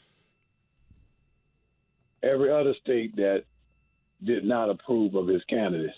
every 2.22 2.50
other 2.50 2.74
state 2.82 3.16
that 3.16 3.44
did 4.22 4.44
not 4.44 4.70
approve 4.70 5.14
of 5.14 5.28
his 5.28 5.42
candidacy. 5.44 5.94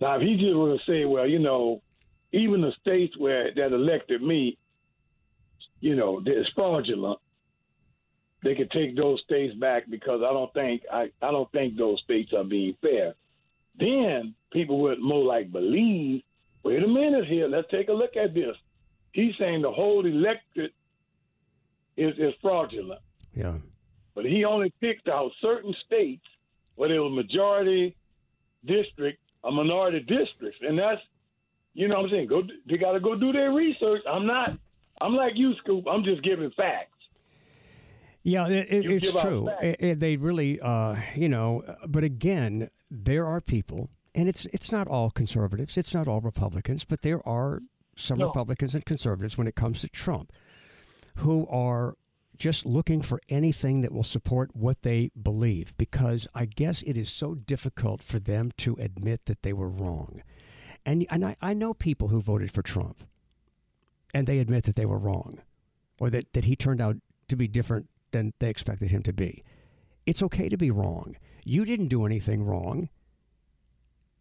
Now, 0.00 0.16
if 0.16 0.22
he 0.22 0.36
just 0.36 0.54
were 0.54 0.76
to 0.76 0.84
say, 0.86 1.04
well, 1.04 1.26
you 1.26 1.38
know, 1.38 1.82
even 2.34 2.60
the 2.60 2.72
states 2.80 3.16
where 3.16 3.52
that 3.54 3.72
elected 3.72 4.20
me, 4.20 4.58
you 5.80 5.94
know, 5.94 6.20
it's 6.24 6.50
fraudulent. 6.50 7.20
They 8.42 8.54
could 8.54 8.70
take 8.72 8.96
those 8.96 9.22
states 9.22 9.54
back 9.54 9.84
because 9.88 10.20
I 10.22 10.32
don't 10.32 10.52
think 10.52 10.82
I, 10.92 11.10
I 11.22 11.30
don't 11.30 11.50
think 11.52 11.76
those 11.76 12.00
states 12.02 12.32
are 12.36 12.44
being 12.44 12.76
fair. 12.82 13.14
Then 13.78 14.34
people 14.52 14.80
would 14.80 15.00
more 15.00 15.24
like 15.24 15.50
believe. 15.52 16.22
Wait 16.64 16.82
a 16.82 16.88
minute 16.88 17.26
here. 17.26 17.46
Let's 17.46 17.70
take 17.70 17.88
a 17.88 17.92
look 17.92 18.16
at 18.16 18.34
this. 18.34 18.56
He's 19.12 19.34
saying 19.38 19.62
the 19.62 19.70
whole 19.70 20.04
electorate 20.04 20.74
is 21.96 22.18
is 22.18 22.34
fraudulent. 22.42 23.00
Yeah. 23.34 23.56
But 24.14 24.24
he 24.24 24.44
only 24.44 24.72
picked 24.80 25.08
out 25.08 25.30
certain 25.40 25.74
states 25.86 26.26
where 26.74 26.88
there 26.88 27.02
was 27.02 27.12
majority 27.12 27.96
district, 28.64 29.20
a 29.44 29.50
minority 29.50 30.00
districts, 30.00 30.58
and 30.62 30.78
that's 30.78 31.00
you 31.74 31.88
know 31.88 31.96
what 31.96 32.04
I'm 32.04 32.10
saying. 32.10 32.28
Go, 32.28 32.42
they 32.68 32.76
got 32.76 32.92
to 32.92 33.00
go 33.00 33.16
do 33.16 33.32
their 33.32 33.52
research. 33.52 34.02
I'm 34.10 34.26
not. 34.26 34.56
I'm 35.00 35.14
like 35.14 35.32
you, 35.34 35.54
Scoot. 35.56 35.84
I'm 35.90 36.04
just 36.04 36.22
giving 36.22 36.50
facts. 36.56 36.90
Yeah, 38.22 38.48
it, 38.48 38.68
it, 38.70 38.90
it's 38.90 39.20
true. 39.20 39.50
It, 39.60 40.00
they 40.00 40.16
really, 40.16 40.58
uh, 40.58 40.96
you 41.14 41.28
know, 41.28 41.62
but 41.86 42.04
again, 42.04 42.70
there 42.90 43.26
are 43.26 43.42
people, 43.42 43.90
and 44.14 44.30
it's 44.30 44.46
it's 44.46 44.72
not 44.72 44.88
all 44.88 45.10
conservatives, 45.10 45.76
it's 45.76 45.92
not 45.92 46.08
all 46.08 46.22
Republicans, 46.22 46.84
but 46.84 47.02
there 47.02 47.26
are 47.28 47.60
some 47.96 48.18
no. 48.18 48.28
Republicans 48.28 48.74
and 48.74 48.86
conservatives 48.86 49.36
when 49.36 49.46
it 49.46 49.54
comes 49.54 49.82
to 49.82 49.88
Trump, 49.88 50.32
who 51.16 51.46
are 51.48 51.96
just 52.38 52.64
looking 52.64 53.02
for 53.02 53.20
anything 53.28 53.82
that 53.82 53.92
will 53.92 54.02
support 54.02 54.56
what 54.56 54.82
they 54.82 55.10
believe, 55.20 55.76
because 55.76 56.26
I 56.34 56.46
guess 56.46 56.82
it 56.82 56.96
is 56.96 57.10
so 57.10 57.34
difficult 57.34 58.02
for 58.02 58.18
them 58.18 58.52
to 58.58 58.74
admit 58.80 59.26
that 59.26 59.42
they 59.42 59.52
were 59.52 59.68
wrong. 59.68 60.22
And, 60.86 61.06
and 61.10 61.24
I, 61.24 61.36
I 61.40 61.54
know 61.54 61.74
people 61.74 62.08
who 62.08 62.20
voted 62.20 62.50
for 62.50 62.62
Trump 62.62 63.04
and 64.12 64.26
they 64.26 64.38
admit 64.38 64.64
that 64.64 64.76
they 64.76 64.86
were 64.86 64.98
wrong 64.98 65.40
or 65.98 66.10
that, 66.10 66.32
that 66.34 66.44
he 66.44 66.56
turned 66.56 66.80
out 66.80 66.96
to 67.28 67.36
be 67.36 67.48
different 67.48 67.88
than 68.12 68.32
they 68.38 68.50
expected 68.50 68.90
him 68.90 69.02
to 69.02 69.12
be. 69.12 69.42
It's 70.06 70.22
okay 70.22 70.48
to 70.48 70.56
be 70.56 70.70
wrong. 70.70 71.16
You 71.44 71.64
didn't 71.64 71.88
do 71.88 72.04
anything 72.04 72.44
wrong. 72.44 72.90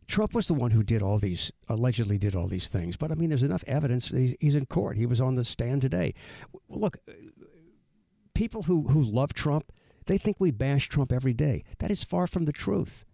Trump 0.08 0.34
was 0.34 0.48
the 0.48 0.54
one 0.54 0.72
who 0.72 0.84
did 0.84 1.02
all 1.02 1.18
these, 1.18 1.52
allegedly 1.70 2.18
did 2.18 2.36
all 2.36 2.48
these 2.48 2.68
things. 2.68 2.98
But 2.98 3.12
I 3.12 3.16
mean, 3.16 3.30
there's 3.30 3.44
enough 3.44 3.64
evidence. 3.68 4.10
He's, 4.10 4.36
he's 4.40 4.56
in 4.56 4.66
court. 4.66 4.98
He 4.98 5.06
was 5.06 5.22
on 5.22 5.36
the 5.36 5.46
stand 5.46 5.82
today. 5.82 6.14
Look, 6.70 6.98
people 8.34 8.64
who, 8.64 8.88
who 8.90 9.02
love 9.02 9.34
Trump, 9.34 9.72
they 10.06 10.18
think 10.18 10.38
we 10.40 10.52
bash 10.52 10.90
Trump 10.90 11.12
every 11.12 11.34
day. 11.34 11.64
That 11.80 11.92
is 11.92 12.04
far 12.04 12.28
from 12.28 12.46
the 12.46 12.52
truth. 12.52 13.06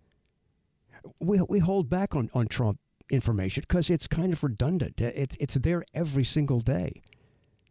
We, 1.20 1.40
we 1.42 1.60
hold 1.60 1.90
back 1.90 2.16
on, 2.16 2.30
on 2.34 2.48
Trump 2.48 2.80
information 3.10 3.64
because 3.68 3.90
it's 3.90 4.08
kind 4.08 4.34
of 4.34 4.44
redundant. 4.44 5.00
It's, 5.02 5.36
it's 5.40 5.56
there 5.56 5.84
every 5.94 6.24
single 6.24 6.60
day. 6.60 7.02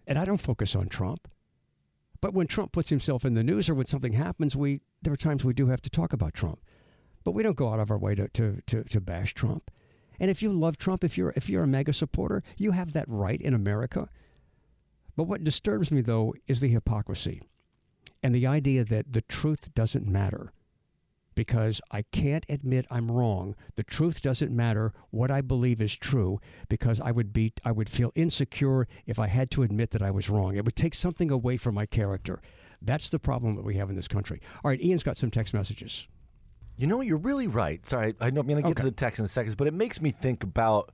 And 0.06 0.18
I 0.18 0.24
don't 0.24 0.38
focus 0.40 0.74
on 0.74 0.88
Trump. 0.88 1.28
But 2.20 2.34
when 2.34 2.46
Trump 2.46 2.72
puts 2.72 2.90
himself 2.90 3.24
in 3.24 3.34
the 3.34 3.44
news 3.44 3.68
or 3.68 3.74
when 3.74 3.86
something 3.86 4.14
happens, 4.14 4.56
we 4.56 4.80
there 5.02 5.12
are 5.12 5.16
times 5.16 5.44
we 5.44 5.52
do 5.52 5.68
have 5.68 5.82
to 5.82 5.90
talk 5.90 6.12
about 6.12 6.34
Trump. 6.34 6.60
But 7.22 7.32
we 7.32 7.42
don't 7.42 7.56
go 7.56 7.72
out 7.72 7.78
of 7.78 7.90
our 7.90 7.98
way 7.98 8.14
to, 8.16 8.28
to, 8.28 8.60
to, 8.66 8.84
to 8.84 9.00
bash 9.00 9.34
Trump. 9.34 9.70
And 10.18 10.30
if 10.30 10.42
you 10.42 10.52
love 10.52 10.78
Trump, 10.78 11.04
if 11.04 11.16
you're 11.16 11.32
if 11.36 11.48
you're 11.48 11.62
a 11.62 11.68
MAGA 11.68 11.92
supporter, 11.92 12.42
you 12.56 12.72
have 12.72 12.92
that 12.92 13.04
right 13.08 13.40
in 13.40 13.54
America. 13.54 14.08
But 15.16 15.24
what 15.24 15.44
disturbs 15.44 15.92
me 15.92 16.00
though 16.00 16.34
is 16.48 16.60
the 16.60 16.68
hypocrisy 16.68 17.42
and 18.22 18.34
the 18.34 18.46
idea 18.46 18.84
that 18.84 19.12
the 19.12 19.22
truth 19.22 19.72
doesn't 19.74 20.06
matter 20.06 20.52
because 21.38 21.80
I 21.92 22.02
can't 22.02 22.44
admit 22.48 22.84
I'm 22.90 23.12
wrong. 23.12 23.54
The 23.76 23.84
truth 23.84 24.20
doesn't 24.22 24.50
matter 24.50 24.92
what 25.10 25.30
I 25.30 25.40
believe 25.40 25.80
is 25.80 25.96
true 25.96 26.40
because 26.68 27.00
I 27.00 27.12
would 27.12 27.32
be 27.32 27.52
I 27.64 27.70
would 27.70 27.88
feel 27.88 28.10
insecure 28.16 28.88
if 29.06 29.20
I 29.20 29.28
had 29.28 29.48
to 29.52 29.62
admit 29.62 29.92
that 29.92 30.02
I 30.02 30.10
was 30.10 30.28
wrong. 30.28 30.56
It 30.56 30.64
would 30.64 30.74
take 30.74 30.94
something 30.94 31.30
away 31.30 31.56
from 31.56 31.76
my 31.76 31.86
character. 31.86 32.42
That's 32.82 33.08
the 33.10 33.20
problem 33.20 33.54
that 33.54 33.64
we 33.64 33.76
have 33.76 33.88
in 33.88 33.94
this 33.94 34.08
country. 34.08 34.40
All 34.64 34.68
right, 34.68 34.82
Ian's 34.82 35.04
got 35.04 35.16
some 35.16 35.30
text 35.30 35.54
messages. 35.54 36.08
You 36.76 36.88
know, 36.88 37.02
you're 37.02 37.16
really 37.16 37.46
right. 37.46 37.86
Sorry, 37.86 38.16
I 38.20 38.30
know 38.30 38.40
I'm 38.40 38.48
going 38.48 38.60
to 38.60 38.62
get 38.62 38.72
okay. 38.72 38.82
to 38.82 38.90
the 38.90 38.96
text 38.96 39.20
in 39.20 39.24
a 39.24 39.28
second, 39.28 39.56
but 39.56 39.68
it 39.68 39.74
makes 39.74 40.00
me 40.00 40.10
think 40.10 40.42
about 40.42 40.90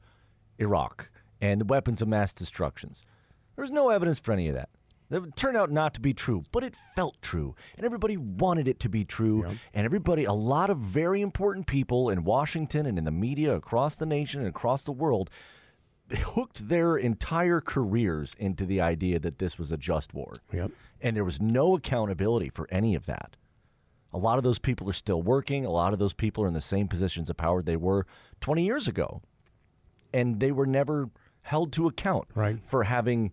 Iraq 0.59 1.09
and 1.41 1.59
the 1.59 1.65
weapons 1.65 2.03
of 2.03 2.09
mass 2.09 2.35
destructions. 2.35 3.01
There's 3.57 3.71
no 3.71 3.89
evidence 3.89 4.21
for 4.21 4.33
any 4.33 4.49
of 4.49 4.57
that. 4.57 4.69
That 5.15 5.37
turned 5.37 5.57
out 5.57 5.71
not 5.71 5.95
to 5.95 6.01
be 6.01 6.13
true, 6.13 6.43
but 6.51 6.65
it 6.65 6.75
felt 6.97 7.23
true. 7.23 7.55
And 7.77 7.87
everybody 7.87 8.17
wanted 8.17 8.67
it 8.67 8.81
to 8.81 8.89
be 8.89 9.05
true. 9.05 9.45
And 9.73 9.85
everybody, 9.85 10.25
a 10.25 10.33
lot 10.33 10.71
of 10.71 10.79
very 10.79 11.21
important 11.21 11.69
people 11.69 12.11
in 12.11 12.25
Washington 12.25 12.85
and 12.85 12.99
in 12.99 13.05
the 13.05 13.13
media 13.13 13.55
across 13.55 13.95
the 13.95 14.07
nation 14.07 14.41
and 14.41 14.49
across 14.49 14.83
the 14.83 14.91
world, 14.91 15.31
hooked 16.13 16.69
their 16.69 16.97
entire 16.97 17.61
careers 17.61 18.35
into 18.41 18.67
the 18.67 18.81
idea 18.81 19.21
that 19.21 19.39
this 19.39 19.57
was 19.57 19.71
a 19.71 19.77
just 19.77 20.15
war. 20.15 20.33
Yep. 20.53 20.73
And 21.01 21.15
there 21.15 21.25
was 21.25 21.41
no 21.41 21.77
accountability 21.77 22.49
for 22.49 22.67
any 22.73 22.97
of 22.97 23.07
that. 23.07 23.37
A 24.13 24.19
lot 24.19 24.39
of 24.39 24.43
those 24.43 24.59
people 24.59 24.91
are 24.91 24.95
still 24.95 25.23
working. 25.23 25.65
A 25.65 25.71
lot 25.71 25.93
of 25.93 26.01
those 26.01 26.13
people 26.13 26.43
are 26.43 26.49
in 26.49 26.55
the 26.55 26.61
same 26.61 26.89
positions 26.89 27.31
of 27.31 27.37
power 27.37 27.63
they 27.63 27.77
were 27.77 28.05
20 28.41 28.65
years 28.65 28.89
ago. 28.89 29.23
And 30.13 30.41
they 30.41 30.51
were 30.51 30.67
never 30.67 31.11
held 31.43 31.73
to 31.75 31.87
account 31.87 32.27
right. 32.35 32.59
for 32.65 32.83
having 32.83 33.33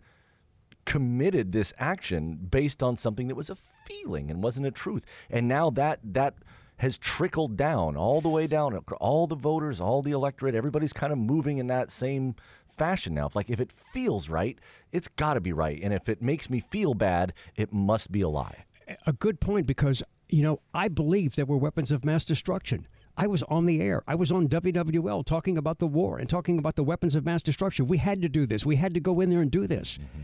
committed 0.85 1.51
this 1.51 1.73
action 1.77 2.35
based 2.35 2.81
on 2.81 2.95
something 2.95 3.27
that 3.27 3.35
was 3.35 3.49
a 3.49 3.57
feeling 3.85 4.29
and 4.29 4.43
wasn't 4.43 4.65
a 4.65 4.71
truth. 4.71 5.05
And 5.29 5.47
now 5.47 5.69
that 5.71 5.99
that 6.03 6.35
has 6.77 6.97
trickled 6.97 7.55
down 7.55 7.95
all 7.95 8.21
the 8.21 8.29
way 8.29 8.47
down, 8.47 8.75
all 8.99 9.27
the 9.27 9.35
voters, 9.35 9.79
all 9.79 10.01
the 10.01 10.11
electorate, 10.11 10.55
everybody's 10.55 10.93
kind 10.93 11.13
of 11.13 11.19
moving 11.19 11.59
in 11.59 11.67
that 11.67 11.91
same 11.91 12.35
fashion 12.71 13.13
now. 13.13 13.27
It's 13.27 13.35
like 13.35 13.51
if 13.51 13.59
it 13.59 13.71
feels 13.93 14.29
right, 14.29 14.57
it's 14.91 15.07
got 15.07 15.35
to 15.35 15.41
be 15.41 15.53
right, 15.53 15.79
and 15.83 15.93
if 15.93 16.09
it 16.09 16.21
makes 16.21 16.49
me 16.49 16.63
feel 16.71 16.95
bad, 16.95 17.33
it 17.55 17.71
must 17.71 18.11
be 18.11 18.21
a 18.21 18.29
lie. 18.29 18.65
A 19.05 19.13
good 19.13 19.39
point 19.39 19.67
because 19.67 20.01
you 20.29 20.41
know 20.41 20.59
I 20.73 20.87
believe 20.87 21.35
there 21.35 21.45
were 21.45 21.57
weapons 21.57 21.91
of 21.91 22.03
mass 22.03 22.25
destruction. 22.25 22.87
I 23.15 23.27
was 23.27 23.43
on 23.43 23.67
the 23.67 23.81
air. 23.81 24.03
I 24.07 24.15
was 24.15 24.31
on 24.31 24.47
WWL 24.47 25.25
talking 25.25 25.57
about 25.57 25.79
the 25.79 25.85
war 25.85 26.17
and 26.17 26.29
talking 26.29 26.57
about 26.57 26.75
the 26.75 26.83
weapons 26.83 27.15
of 27.15 27.25
mass 27.25 27.43
destruction. 27.43 27.87
We 27.87 27.97
had 27.97 28.21
to 28.21 28.29
do 28.29 28.45
this. 28.47 28.65
We 28.65 28.77
had 28.77 28.93
to 28.95 28.99
go 28.99 29.19
in 29.19 29.29
there 29.29 29.41
and 29.41 29.51
do 29.51 29.67
this. 29.67 29.99
Mm-hmm. 29.99 30.21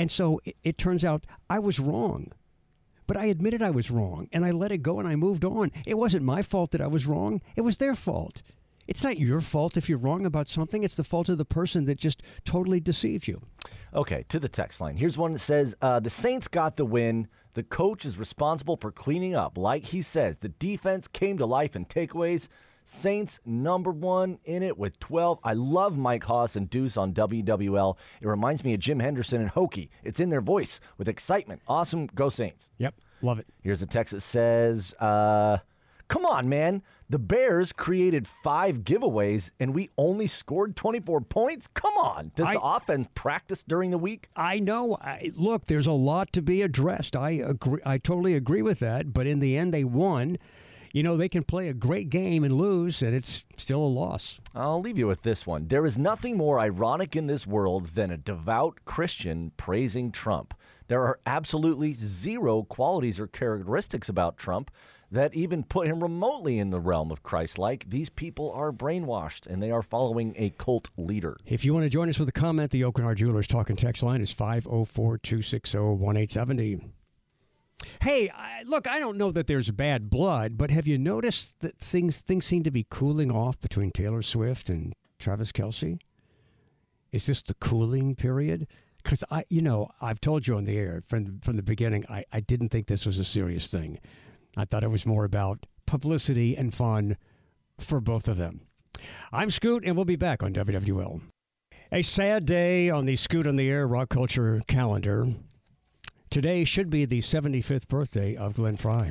And 0.00 0.10
so 0.10 0.40
it, 0.46 0.56
it 0.64 0.78
turns 0.78 1.04
out 1.04 1.26
I 1.50 1.58
was 1.58 1.78
wrong. 1.78 2.32
But 3.06 3.18
I 3.18 3.26
admitted 3.26 3.60
I 3.60 3.68
was 3.68 3.90
wrong 3.90 4.28
and 4.32 4.46
I 4.46 4.50
let 4.50 4.72
it 4.72 4.78
go 4.78 4.98
and 4.98 5.06
I 5.06 5.14
moved 5.14 5.44
on. 5.44 5.70
It 5.84 5.98
wasn't 5.98 6.24
my 6.24 6.40
fault 6.40 6.70
that 6.70 6.80
I 6.80 6.86
was 6.86 7.06
wrong, 7.06 7.42
it 7.54 7.60
was 7.60 7.76
their 7.76 7.94
fault. 7.94 8.40
It's 8.86 9.04
not 9.04 9.18
your 9.18 9.42
fault 9.42 9.76
if 9.76 9.90
you're 9.90 9.98
wrong 9.98 10.24
about 10.24 10.48
something. 10.48 10.82
It's 10.84 10.96
the 10.96 11.04
fault 11.04 11.28
of 11.28 11.36
the 11.36 11.44
person 11.44 11.84
that 11.84 11.98
just 11.98 12.22
totally 12.46 12.80
deceived 12.80 13.28
you. 13.28 13.42
Okay, 13.94 14.24
to 14.30 14.40
the 14.40 14.48
text 14.48 14.80
line. 14.80 14.96
Here's 14.96 15.18
one 15.18 15.34
that 15.34 15.40
says 15.40 15.74
uh, 15.82 16.00
The 16.00 16.08
Saints 16.08 16.48
got 16.48 16.76
the 16.76 16.86
win. 16.86 17.28
The 17.52 17.62
coach 17.62 18.06
is 18.06 18.16
responsible 18.16 18.78
for 18.78 18.90
cleaning 18.90 19.34
up. 19.34 19.58
Like 19.58 19.84
he 19.84 20.00
says, 20.00 20.36
the 20.36 20.48
defense 20.48 21.08
came 21.08 21.36
to 21.36 21.46
life 21.46 21.76
in 21.76 21.84
takeaways. 21.84 22.48
Saints 22.84 23.40
number 23.44 23.90
one 23.90 24.38
in 24.44 24.62
it 24.62 24.76
with 24.76 24.98
12. 24.98 25.38
I 25.44 25.52
love 25.52 25.96
Mike 25.96 26.24
Hoss 26.24 26.56
and 26.56 26.68
Deuce 26.68 26.96
on 26.96 27.12
WWL. 27.12 27.96
It 28.20 28.26
reminds 28.26 28.64
me 28.64 28.74
of 28.74 28.80
Jim 28.80 29.00
Henderson 29.00 29.40
and 29.40 29.50
Hokie. 29.50 29.88
It's 30.02 30.20
in 30.20 30.30
their 30.30 30.40
voice 30.40 30.80
with 30.98 31.08
excitement. 31.08 31.62
Awesome. 31.68 32.06
Go 32.14 32.28
Saints. 32.28 32.70
Yep. 32.78 32.94
Love 33.22 33.38
it. 33.38 33.46
Here's 33.62 33.82
a 33.82 33.86
text 33.86 34.12
that 34.12 34.22
says, 34.22 34.94
uh, 34.98 35.58
Come 36.10 36.26
on, 36.26 36.48
man. 36.48 36.82
The 37.08 37.20
Bears 37.20 37.72
created 37.72 38.26
five 38.26 38.78
giveaways 38.78 39.50
and 39.60 39.72
we 39.72 39.90
only 39.96 40.26
scored 40.26 40.74
24 40.74 41.20
points? 41.20 41.68
Come 41.68 41.92
on. 42.02 42.32
Does 42.34 42.48
I, 42.48 42.54
the 42.54 42.60
offense 42.60 43.06
practice 43.14 43.62
during 43.62 43.92
the 43.92 43.98
week? 43.98 44.28
I 44.34 44.58
know. 44.58 44.98
I, 45.00 45.30
look, 45.36 45.66
there's 45.66 45.86
a 45.86 45.92
lot 45.92 46.32
to 46.32 46.42
be 46.42 46.62
addressed. 46.62 47.14
I 47.14 47.30
agree. 47.30 47.80
I 47.86 47.98
totally 47.98 48.34
agree 48.34 48.62
with 48.62 48.80
that. 48.80 49.12
But 49.12 49.28
in 49.28 49.38
the 49.38 49.56
end, 49.56 49.72
they 49.72 49.84
won 49.84 50.38
you 50.92 51.02
know, 51.02 51.16
they 51.16 51.28
can 51.28 51.42
play 51.42 51.68
a 51.68 51.74
great 51.74 52.10
game 52.10 52.44
and 52.44 52.56
lose, 52.56 53.02
and 53.02 53.14
it's 53.14 53.44
still 53.56 53.82
a 53.82 53.86
loss. 53.86 54.40
I'll 54.54 54.80
leave 54.80 54.98
you 54.98 55.06
with 55.06 55.22
this 55.22 55.46
one. 55.46 55.68
There 55.68 55.86
is 55.86 55.96
nothing 55.96 56.36
more 56.36 56.58
ironic 56.58 57.14
in 57.14 57.26
this 57.26 57.46
world 57.46 57.88
than 57.88 58.10
a 58.10 58.16
devout 58.16 58.78
Christian 58.84 59.52
praising 59.56 60.10
Trump. 60.10 60.54
There 60.88 61.04
are 61.04 61.20
absolutely 61.24 61.92
zero 61.92 62.64
qualities 62.64 63.20
or 63.20 63.28
characteristics 63.28 64.08
about 64.08 64.36
Trump 64.36 64.70
that 65.12 65.34
even 65.34 65.62
put 65.62 65.86
him 65.86 66.02
remotely 66.02 66.58
in 66.58 66.68
the 66.68 66.80
realm 66.80 67.10
of 67.10 67.22
Christ 67.22 67.58
like. 67.58 67.88
These 67.88 68.10
people 68.10 68.52
are 68.52 68.72
brainwashed 68.72 69.46
and 69.46 69.62
they 69.62 69.70
are 69.70 69.82
following 69.82 70.34
a 70.36 70.50
cult 70.50 70.88
leader. 70.96 71.36
If 71.46 71.64
you 71.64 71.74
want 71.74 71.84
to 71.84 71.90
join 71.90 72.08
us 72.08 72.18
with 72.18 72.28
a 72.28 72.32
comment, 72.32 72.70
the 72.70 72.82
Aucoin 72.82 73.02
Hart 73.02 73.18
Jewelers 73.18 73.46
talking 73.46 73.76
text 73.76 74.02
line 74.02 74.20
is 74.20 74.32
504 74.32 75.18
260 75.18 75.78
1870. 75.78 76.80
Hey, 78.02 78.30
I, 78.30 78.62
look, 78.64 78.88
I 78.88 78.98
don't 78.98 79.18
know 79.18 79.30
that 79.30 79.46
there's 79.46 79.70
bad 79.70 80.10
blood, 80.10 80.58
but 80.58 80.70
have 80.70 80.86
you 80.86 80.98
noticed 80.98 81.60
that 81.60 81.78
things 81.78 82.20
things 82.20 82.44
seem 82.44 82.62
to 82.64 82.70
be 82.70 82.86
cooling 82.88 83.30
off 83.30 83.60
between 83.60 83.90
Taylor 83.90 84.22
Swift 84.22 84.68
and 84.68 84.94
Travis 85.18 85.52
Kelce? 85.52 85.98
Is 87.12 87.26
this 87.26 87.42
the 87.42 87.54
cooling 87.54 88.14
period? 88.14 88.66
Because 89.02 89.24
I, 89.30 89.44
you 89.48 89.62
know, 89.62 89.90
I've 90.00 90.20
told 90.20 90.46
you 90.46 90.56
on 90.56 90.64
the 90.64 90.76
air 90.76 91.02
from 91.08 91.40
from 91.40 91.56
the 91.56 91.62
beginning, 91.62 92.04
I, 92.08 92.24
I 92.32 92.40
didn't 92.40 92.68
think 92.68 92.86
this 92.86 93.06
was 93.06 93.18
a 93.18 93.24
serious 93.24 93.66
thing. 93.66 93.98
I 94.56 94.64
thought 94.64 94.84
it 94.84 94.90
was 94.90 95.06
more 95.06 95.24
about 95.24 95.66
publicity 95.86 96.56
and 96.56 96.74
fun 96.74 97.16
for 97.78 98.00
both 98.00 98.28
of 98.28 98.36
them. 98.36 98.62
I'm 99.32 99.50
Scoot, 99.50 99.84
and 99.84 99.96
we'll 99.96 100.04
be 100.04 100.16
back 100.16 100.42
on 100.42 100.52
WWL. 100.52 101.20
A 101.92 102.02
sad 102.02 102.46
day 102.46 102.90
on 102.90 103.06
the 103.06 103.16
Scoot 103.16 103.46
on 103.46 103.56
the 103.56 103.68
Air 103.68 103.86
rock 103.86 104.10
culture 104.10 104.60
calendar. 104.68 105.34
Today 106.30 106.62
should 106.62 106.90
be 106.90 107.06
the 107.06 107.18
75th 107.18 107.88
birthday 107.88 108.36
of 108.36 108.54
Glenn 108.54 108.76
Frey. 108.76 109.10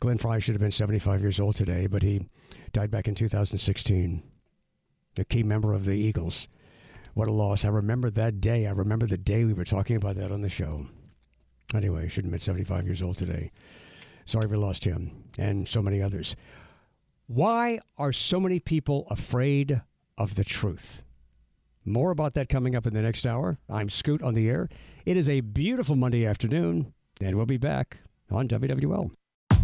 Glenn 0.00 0.18
Frey 0.18 0.38
should 0.38 0.54
have 0.54 0.60
been 0.60 0.70
75 0.70 1.22
years 1.22 1.40
old 1.40 1.56
today, 1.56 1.86
but 1.86 2.02
he 2.02 2.28
died 2.74 2.90
back 2.90 3.08
in 3.08 3.14
2016. 3.14 4.22
A 5.16 5.24
key 5.24 5.42
member 5.42 5.72
of 5.72 5.86
the 5.86 5.92
Eagles. 5.92 6.46
What 7.14 7.28
a 7.28 7.32
loss. 7.32 7.64
I 7.64 7.68
remember 7.68 8.10
that 8.10 8.38
day. 8.38 8.66
I 8.66 8.72
remember 8.72 9.06
the 9.06 9.16
day 9.16 9.46
we 9.46 9.54
were 9.54 9.64
talking 9.64 9.96
about 9.96 10.16
that 10.16 10.30
on 10.30 10.42
the 10.42 10.50
show. 10.50 10.88
Anyway, 11.74 12.06
should 12.06 12.24
have 12.24 12.30
been 12.30 12.38
75 12.38 12.84
years 12.84 13.00
old 13.00 13.16
today. 13.16 13.50
Sorry 14.26 14.46
we 14.46 14.58
lost 14.58 14.84
him 14.84 15.24
and 15.38 15.66
so 15.66 15.80
many 15.80 16.02
others. 16.02 16.36
Why 17.28 17.80
are 17.96 18.12
so 18.12 18.38
many 18.38 18.60
people 18.60 19.06
afraid 19.08 19.80
of 20.18 20.34
the 20.34 20.44
truth? 20.44 21.02
More 21.84 22.10
about 22.10 22.34
that 22.34 22.48
coming 22.48 22.76
up 22.76 22.86
in 22.86 22.94
the 22.94 23.02
next 23.02 23.26
hour. 23.26 23.58
I'm 23.68 23.88
Scoot 23.88 24.22
on 24.22 24.34
the 24.34 24.48
air. 24.48 24.68
It 25.04 25.16
is 25.16 25.28
a 25.28 25.40
beautiful 25.40 25.96
Monday 25.96 26.24
afternoon, 26.24 26.94
and 27.20 27.36
we'll 27.36 27.46
be 27.46 27.56
back 27.56 28.02
on 28.30 28.46
WWL. 28.46 29.10